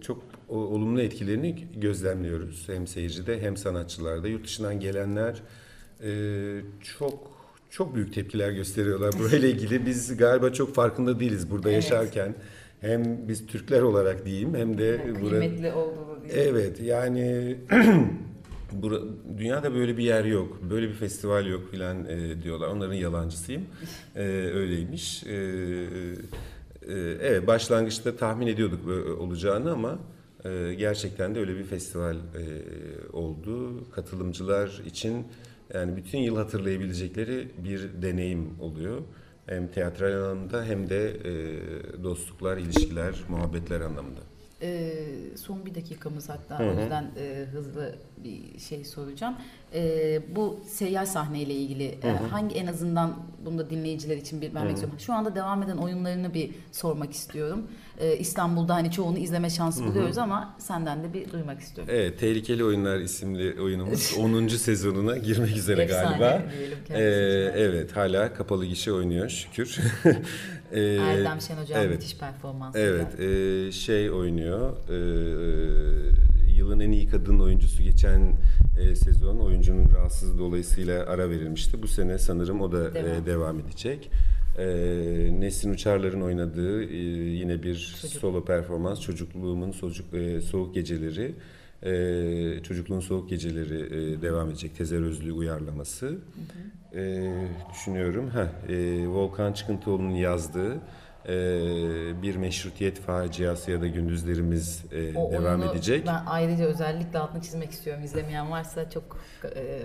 çok 0.00 0.22
olumlu 0.48 1.00
etkilerini 1.00 1.64
gözlemliyoruz 1.76 2.68
hem 2.68 2.86
seyircide 2.86 3.40
hem 3.40 3.56
sanatçılarda. 3.56 4.28
Yurt 4.28 4.44
dışından 4.44 4.80
gelenler 4.80 5.42
e, 6.04 6.10
çok 6.98 7.30
çok 7.70 7.94
büyük 7.94 8.14
tepkiler 8.14 8.50
gösteriyorlar 8.50 9.12
burayla 9.18 9.48
ilgili. 9.48 9.86
Biz 9.86 10.16
galiba 10.16 10.52
çok 10.52 10.74
farkında 10.74 11.20
değiliz 11.20 11.50
burada 11.50 11.70
Evet. 11.70 11.84
yaşarken. 11.84 12.34
Hem 12.80 13.28
biz 13.28 13.46
Türkler 13.46 13.82
olarak 13.82 14.26
diyeyim 14.26 14.54
hem 14.54 14.78
de 14.78 14.84
Yani 14.84 15.20
burada 15.20 15.38
kıymetli 15.38 15.72
olduğunu 15.72 16.18
diye. 16.22 16.42
Evet 16.42 16.80
yani 16.80 17.56
bura, 18.72 18.98
dünyada 19.38 19.74
böyle 19.74 19.96
bir 19.96 20.04
yer 20.04 20.24
yok. 20.24 20.60
Böyle 20.70 20.88
bir 20.88 20.94
festival 20.94 21.46
yok 21.46 21.70
filan 21.70 22.04
e, 22.04 22.42
diyorlar. 22.42 22.68
Onların 22.68 22.94
yalancısıyım. 22.94 23.62
E, 24.16 24.22
öyleymiş. 24.54 25.24
E, 25.24 25.34
e, 26.88 26.92
evet 27.20 27.46
başlangıçta 27.46 28.16
tahmin 28.16 28.46
ediyorduk 28.46 28.86
böyle 28.86 29.10
olacağını 29.10 29.72
ama 29.72 29.98
e, 30.44 30.74
gerçekten 30.74 31.34
de 31.34 31.40
öyle 31.40 31.58
bir 31.58 31.64
festival 31.64 32.16
e, 32.16 32.42
oldu. 33.12 33.84
Katılımcılar 33.92 34.82
için 34.86 35.24
yani 35.74 35.96
bütün 35.96 36.18
yıl 36.18 36.36
hatırlayabilecekleri 36.36 37.48
bir 37.64 38.02
deneyim 38.02 38.60
oluyor. 38.60 38.98
Hem 39.46 39.68
teatral 39.68 40.12
anlamda 40.12 40.64
hem 40.64 40.90
de 40.90 41.08
e, 41.10 41.32
dostluklar, 42.02 42.56
ilişkiler, 42.56 43.14
muhabbetler 43.28 43.80
anlamında. 43.80 44.20
Ee, 44.62 44.92
son 45.36 45.66
bir 45.66 45.74
dakikamız 45.74 46.28
hatta 46.28 46.58
Hı 46.58 46.64
hı. 46.64 46.68
o 46.76 46.80
yüzden 46.80 47.10
e, 47.18 47.44
hızlı 47.52 47.94
bir 48.24 48.58
şey 48.60 48.84
soracağım. 48.84 49.34
Ee, 49.74 50.22
bu 50.36 50.60
seyyar 50.66 51.04
sahneyle 51.04 51.54
ilgili 51.54 51.84
e, 51.84 52.10
hangi 52.30 52.54
en 52.56 52.66
azından 52.66 53.16
bunu 53.44 53.58
da 53.58 53.70
dinleyiciler 53.70 54.16
için 54.16 54.40
bir 54.40 54.54
vermek 54.54 54.72
istiyorum. 54.72 54.98
Şu 55.00 55.12
anda 55.12 55.34
devam 55.34 55.62
eden 55.62 55.76
oyunlarını 55.76 56.34
bir 56.34 56.50
sormak 56.72 57.12
istiyorum. 57.12 57.66
Ee, 57.98 58.16
İstanbul'da 58.16 58.74
hani 58.74 58.90
çoğunu 58.90 59.18
izleme 59.18 59.50
şansı 59.50 59.84
buluyoruz 59.84 60.18
ama 60.18 60.54
senden 60.58 61.04
de 61.04 61.12
bir 61.12 61.32
duymak 61.32 61.60
istiyorum. 61.60 61.94
Evet, 61.96 62.18
Tehlikeli 62.20 62.64
Oyunlar 62.64 62.98
isimli 63.00 63.60
oyunumuz 63.60 64.14
10. 64.18 64.48
sezonuna 64.48 65.16
girmek 65.16 65.56
üzere 65.56 65.82
Efsane 65.82 66.18
galiba. 66.18 66.42
Ee, 66.90 67.02
evet, 67.56 67.96
hala 67.96 68.34
kapalı 68.34 68.66
gişe 68.66 68.92
oynuyor 68.92 69.28
şükür. 69.28 69.78
Ee, 70.72 70.80
Erdem 70.80 71.40
Şen 71.40 71.56
Hocam 71.56 71.80
evet. 71.80 71.90
müthiş 71.90 72.16
performansı. 72.16 72.78
Evet, 72.78 73.20
e, 73.20 73.72
şey 73.72 74.10
oynuyor. 74.10 74.76
e, 74.88 76.29
yılın 76.60 76.80
en 76.80 76.90
iyi 76.90 77.06
kadın 77.08 77.40
oyuncusu 77.40 77.82
geçen 77.82 78.36
e, 78.80 78.94
sezon 78.94 79.36
oyuncunun 79.38 79.92
rahatsızlığı 79.92 80.38
dolayısıyla 80.38 81.06
ara 81.06 81.30
verilmişti. 81.30 81.82
Bu 81.82 81.88
sene 81.88 82.18
sanırım 82.18 82.60
o 82.60 82.72
da 82.72 82.94
Devam. 82.94 83.22
e, 83.22 83.26
devam 83.26 83.58
edecek. 83.60 84.10
E, 84.58 84.64
Nesrin 85.40 85.70
Uçarlar'ın 85.72 86.20
oynadığı 86.20 86.84
e, 86.84 86.96
yine 87.40 87.62
bir 87.62 87.96
Çocuk. 88.02 88.20
solo 88.20 88.44
performans 88.44 89.00
çocukluğumun 89.00 89.72
çocuk 89.72 90.14
e, 90.14 90.40
soğuk 90.40 90.74
geceleri. 90.74 91.34
E, 91.82 92.62
çocukluğun 92.62 93.00
soğuk 93.00 93.30
geceleri 93.30 93.78
e, 93.80 94.22
devam 94.22 94.48
edecek 94.50 94.76
Tezer 94.76 95.02
Özlü 95.02 95.32
uyarlaması. 95.32 96.18
E, 96.94 97.32
düşünüyorum. 97.72 98.28
Ha, 98.28 98.52
e, 98.68 99.06
Volkan 99.06 99.52
Çıkıntıoğlu'nun 99.52 100.10
yazdığı 100.14 100.78
e, 101.28 101.32
bir 102.22 102.36
meşrutiyet 102.36 103.00
faciası 103.00 103.70
ya 103.70 103.80
da 103.80 103.86
gündüzlerimiz 103.86 104.84
e, 104.92 105.18
O 105.18 105.32
devam 105.32 105.60
oyunu 105.60 105.72
edecek. 105.72 106.06
Ben 106.06 106.22
ayrıca 106.26 106.64
özellikle 106.64 107.18
altını 107.18 107.42
çizmek 107.42 107.70
istiyorum. 107.70 108.04
İzlemeyen 108.04 108.50
varsa 108.50 108.90
çok 108.90 109.18
e, 109.44 109.80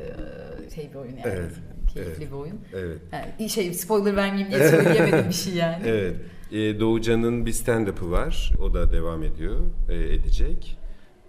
şey 0.76 0.90
bir 0.90 0.96
oyun 0.96 1.12
yani. 1.12 1.22
Evet, 1.26 1.52
Keyifli 1.94 2.12
evet. 2.22 2.32
bir 2.32 2.36
oyun. 2.36 2.60
Evet. 2.76 2.98
Yani 3.40 3.50
şey 3.50 3.74
spoiler 3.74 4.16
vermeyeyim 4.16 4.52
diye 4.54 4.70
söyleyemedim 4.70 5.30
bir 5.30 5.34
şey 5.34 5.54
yani. 5.64 5.84
Evet. 5.88 6.16
E, 6.52 6.80
Doğucan'ın 6.80 7.46
bir 7.46 7.52
stand-up'ı 7.52 8.12
var. 8.12 8.52
O 8.62 8.74
da 8.74 8.92
devam 8.92 9.24
ediyor, 9.24 9.60
e, 9.90 9.96
edecek. 9.96 10.78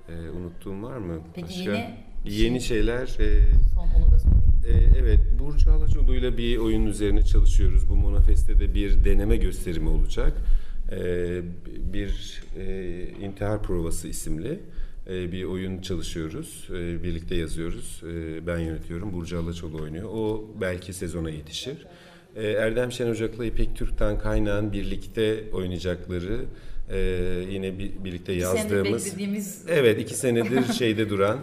E, 0.09 0.31
unuttuğum 0.31 0.83
var 0.83 0.97
mı? 0.99 1.19
Peki 1.35 1.61
yeni- 1.61 1.95
yeni 2.25 2.61
şeyler. 2.61 3.03
e, 3.03 3.43
Son 3.75 4.03
onu 4.03 4.13
da 4.13 4.19
sorayım. 4.19 4.46
E, 4.67 4.99
evet, 4.99 5.21
Burcu 5.39 5.73
Alaçoğlu'yla 5.73 6.39
bir 6.39 6.57
oyun 6.57 6.87
üzerine 6.87 7.23
çalışıyoruz. 7.23 7.89
Bu 7.89 7.97
Monafest'te 7.97 8.75
bir 8.75 9.05
deneme 9.05 9.37
gösterimi 9.37 9.89
olacak. 9.89 10.33
E, 10.93 11.41
bir 11.93 12.43
e, 12.59 13.05
intihar 13.23 13.63
provası 13.63 14.09
isimli 14.09 14.61
e, 15.11 15.33
bir 15.33 15.45
oyun 15.45 15.81
çalışıyoruz. 15.81 16.69
E, 16.71 17.03
birlikte 17.03 17.35
yazıyoruz. 17.35 18.03
Ben 18.47 18.59
yönetiyorum. 18.59 19.13
Burcu 19.13 19.39
Alaçoğlu 19.39 19.83
oynuyor. 19.83 20.09
O 20.13 20.45
belki 20.61 20.93
sezona 20.93 21.31
yetişir. 21.31 21.87
Erdem 22.37 22.93
Şen 22.93 23.11
Ocak'la 23.11 23.45
İpek 23.45 23.77
Türk'ten 23.77 24.19
kaynağın 24.19 24.73
birlikte 24.73 25.45
oynayacakları 25.53 26.45
e, 26.91 26.99
yine 27.51 27.79
bir, 27.79 28.05
birlikte 28.05 28.35
Bir 28.37 28.41
senedir 28.41 28.59
yazdığımız 28.63 29.07
beklediğimiz 29.07 29.63
Evet 29.69 30.01
iki 30.01 30.15
senedir 30.15 30.73
şeyde 30.79 31.11
duran, 31.11 31.39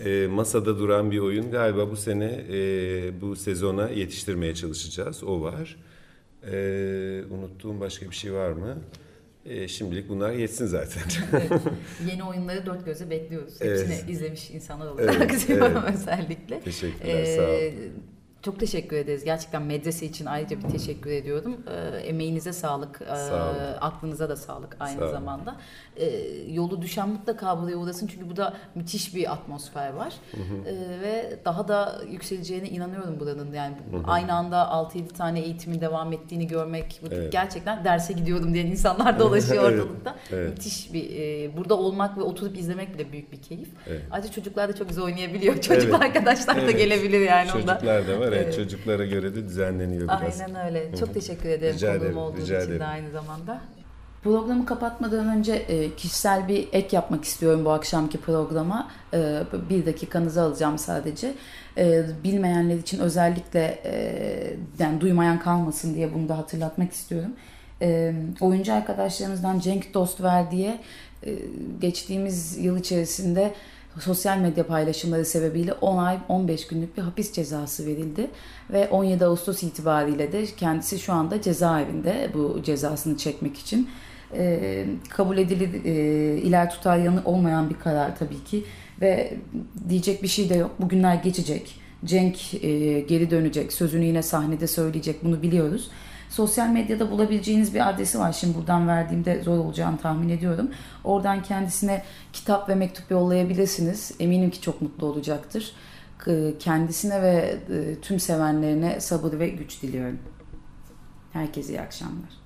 Evet. 0.00 0.06
e, 0.06 0.26
masada 0.26 0.78
duran 0.78 1.10
bir 1.10 1.18
oyun. 1.18 1.50
Galiba 1.50 1.90
bu 1.90 1.96
sene 1.96 2.44
e, 2.52 3.20
bu 3.20 3.36
sezona 3.36 3.88
yetiştirmeye 3.88 4.54
çalışacağız. 4.54 5.24
O 5.24 5.42
var. 5.42 5.76
E, 6.52 7.22
unuttuğum 7.30 7.80
başka 7.80 8.10
bir 8.10 8.14
şey 8.14 8.32
var 8.32 8.50
mı? 8.52 8.78
E, 9.46 9.68
şimdilik 9.68 10.08
bunlar 10.08 10.32
yetsin 10.32 10.66
zaten. 10.66 11.02
evet, 11.32 11.50
yeni 12.10 12.24
oyunları 12.24 12.66
dört 12.66 12.84
gözle 12.84 13.10
bekliyoruz. 13.10 13.54
Evet. 13.60 13.88
Hepsini 13.88 14.10
izlemiş 14.12 14.50
insanlar 14.50 14.86
olarak 14.86 15.14
Evet, 15.16 15.46
evet. 15.50 15.72
özellikle. 15.94 16.60
Teşekkürler, 16.60 17.22
Ee, 17.22 17.36
sağ 17.36 17.42
ol. 17.42 17.90
Çok 18.48 18.60
teşekkür 18.60 18.96
ederiz. 18.96 19.24
Gerçekten 19.24 19.62
medrese 19.62 20.06
için 20.06 20.26
ayrıca 20.26 20.56
bir 20.58 20.68
teşekkür 20.68 21.10
ediyorum. 21.10 21.56
Ee, 21.70 21.96
emeğinize 21.98 22.52
sağlık, 22.52 23.00
ee, 23.02 23.16
Sağ 23.16 23.44
olun. 23.50 23.56
aklınıza 23.80 24.28
da 24.28 24.36
sağlık 24.36 24.76
aynı 24.80 24.98
Sağ 24.98 25.04
olun. 25.04 25.12
zamanda. 25.12 25.56
Ee, 25.96 26.06
yolu 26.50 26.82
düşen 26.82 27.08
mutlaka 27.08 27.62
buraya 27.62 27.76
uğrasın 27.76 28.06
çünkü 28.06 28.28
burada 28.30 28.54
müthiş 28.74 29.14
bir 29.14 29.32
atmosfer 29.32 29.92
var. 29.92 30.12
Ee, 30.34 31.00
ve 31.02 31.38
daha 31.44 31.68
da 31.68 32.00
yükseleceğine 32.10 32.68
inanıyorum 32.68 33.20
buranın. 33.20 33.52
Yani 33.52 33.76
aynı 34.06 34.32
anda 34.34 34.56
6-7 34.56 35.08
tane 35.08 35.40
eğitimin 35.40 35.80
devam 35.80 36.12
ettiğini 36.12 36.46
görmek, 36.46 37.00
bu 37.02 37.06
Evet. 37.14 37.32
gerçekten 37.32 37.84
derse 37.84 38.12
gidiyorum 38.12 38.54
diyen 38.54 38.66
insanlar 38.66 39.18
dolaşıyor 39.18 39.62
Evet, 39.72 39.80
ortalıkta. 39.82 40.16
evet. 40.32 40.50
Müthiş 40.50 40.92
bir 40.92 41.10
e, 41.20 41.56
burada 41.56 41.74
olmak 41.74 42.18
ve 42.18 42.22
oturup 42.22 42.58
izlemek 42.58 42.94
bile 42.98 43.12
büyük 43.12 43.32
bir 43.32 43.42
keyif. 43.42 43.68
Evet. 43.86 44.02
Ayrıca 44.10 44.32
çocuklar 44.32 44.68
da 44.68 44.74
çok 44.74 44.88
güzel 44.88 45.04
oynayabiliyor. 45.04 45.54
Çocuk 45.60 45.90
Evet. 45.90 46.02
arkadaşlar 46.02 46.56
da 46.56 46.60
Evet. 46.60 46.78
gelebilir 46.78 47.20
yani 47.20 47.52
onda. 47.52 47.74
Çocuklar 47.74 48.08
da 48.08 48.20
var. 48.20 48.32
Evet, 48.42 48.54
çocuklara 48.56 49.04
göre 49.06 49.34
de 49.34 49.44
düzenleniyor 49.44 50.02
biraz. 50.02 50.40
Aynen 50.40 50.66
öyle. 50.66 50.96
Çok 50.96 51.14
teşekkür 51.14 51.48
ederim 51.48 51.74
Rica 51.74 51.88
konuğum 51.88 52.02
ederim, 52.02 52.18
olduğun 52.18 52.36
rica 52.36 52.56
için 52.58 52.66
ederim. 52.66 52.80
de 52.80 52.84
aynı 52.84 53.10
zamanda. 53.10 53.60
Programı 54.22 54.66
kapatmadan 54.66 55.28
önce 55.28 55.52
e, 55.52 55.94
kişisel 55.96 56.48
bir 56.48 56.68
ek 56.72 56.96
yapmak 56.96 57.24
istiyorum 57.24 57.64
bu 57.64 57.70
akşamki 57.70 58.18
programa. 58.18 58.90
E, 59.14 59.42
bir 59.70 59.86
dakikanızı 59.86 60.42
alacağım 60.42 60.78
sadece. 60.78 61.34
E, 61.76 62.02
bilmeyenler 62.24 62.76
için 62.76 62.98
özellikle 62.98 63.78
yani 64.78 65.00
duymayan 65.00 65.40
kalmasın 65.40 65.94
diye 65.94 66.14
bunu 66.14 66.28
da 66.28 66.38
hatırlatmak 66.38 66.92
istiyorum. 66.92 67.30
Oyuncu 68.40 68.72
arkadaşlarımızdan 68.72 69.58
Cenk 69.58 69.94
Dostver 69.94 70.50
diye 70.50 70.78
e, 71.26 71.34
geçtiğimiz 71.80 72.58
yıl 72.58 72.76
içerisinde 72.76 73.52
sosyal 74.00 74.38
medya 74.38 74.66
paylaşımları 74.66 75.24
sebebiyle 75.24 75.72
10 75.72 75.98
ay 75.98 76.18
15 76.28 76.66
günlük 76.66 76.96
bir 76.96 77.02
hapis 77.02 77.32
cezası 77.32 77.86
verildi 77.86 78.30
ve 78.70 78.88
17 78.88 79.24
Ağustos 79.24 79.62
itibariyle 79.62 80.32
de 80.32 80.44
kendisi 80.56 80.98
şu 80.98 81.12
anda 81.12 81.42
cezaevinde 81.42 82.30
bu 82.34 82.62
cezasını 82.62 83.16
çekmek 83.16 83.58
için. 83.58 83.88
e, 84.34 84.84
kabul 85.08 85.38
edilir 85.38 85.84
e, 85.84 85.92
iler 86.38 86.70
tutar 86.70 86.98
yanı 86.98 87.22
olmayan 87.24 87.70
bir 87.70 87.78
karar 87.78 88.16
tabii 88.16 88.44
ki 88.44 88.64
ve 89.00 89.34
diyecek 89.88 90.22
bir 90.22 90.28
şey 90.28 90.48
de 90.48 90.54
yok. 90.54 90.70
Bugünler 90.78 91.14
geçecek. 91.14 91.74
Cenk 92.04 92.64
e, 92.64 93.00
geri 93.00 93.30
dönecek. 93.30 93.72
Sözünü 93.72 94.04
yine 94.04 94.22
sahnede 94.22 94.66
söyleyecek. 94.66 95.24
Bunu 95.24 95.42
biliyoruz. 95.42 95.90
Sosyal 96.30 96.68
medyada 96.68 97.10
bulabileceğiniz 97.10 97.74
bir 97.74 97.88
adresi 97.88 98.18
var. 98.18 98.32
Şimdi 98.32 98.58
buradan 98.58 98.88
verdiğimde 98.88 99.42
zor 99.42 99.58
olacağını 99.58 99.98
tahmin 99.98 100.28
ediyorum. 100.28 100.70
Oradan 101.04 101.42
kendisine 101.42 102.02
kitap 102.32 102.68
ve 102.68 102.74
mektup 102.74 103.10
yollayabilirsiniz. 103.10 104.12
Eminim 104.20 104.50
ki 104.50 104.60
çok 104.60 104.82
mutlu 104.82 105.06
olacaktır. 105.06 105.72
Kendisine 106.58 107.22
ve 107.22 107.58
e, 107.70 108.00
tüm 108.00 108.20
sevenlerine 108.20 109.00
sabır 109.00 109.38
ve 109.38 109.48
güç 109.48 109.82
diliyorum. 109.82 110.18
Herkese 111.32 111.72
iyi 111.72 111.80
akşamlar. 111.80 112.38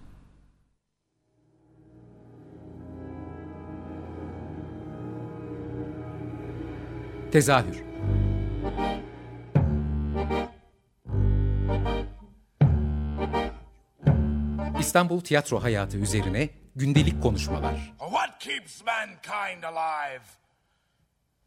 Tezahür 7.33 7.83
İstanbul 14.83 15.21
tiyatro 15.21 15.63
hayatı 15.63 15.97
üzerine 15.97 16.49
gündelik 16.77 17.23
konuşmalar. 17.23 17.93
What 17.99 18.39
keeps 18.41 18.83
mankind 18.87 19.63
alive? 19.63 20.23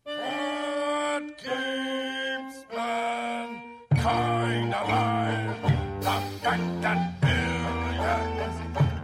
What 0.06 1.38
keeps 1.38 2.56
mankind 2.78 4.74
alive? 4.74 5.56
The 6.02 6.12
that 6.82 7.22
billions 7.22 8.58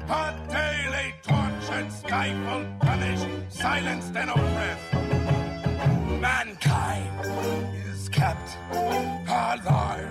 are 0.09 0.35
daily 0.49 1.13
tortured, 1.23 1.91
stifled, 1.91 2.65
punished, 2.79 3.27
silenced, 3.49 4.15
and 4.15 4.29
oppressed. 4.29 4.93
Mankind 6.21 7.25
is 7.93 8.09
kept 8.09 8.57
alive 9.27 10.09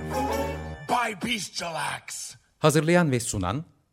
by 0.88 1.14
bestial 1.28 1.74
acts. 1.76 2.36
Hazırlayan 2.58 3.10
ve 3.10 3.20
sunan 3.20 3.64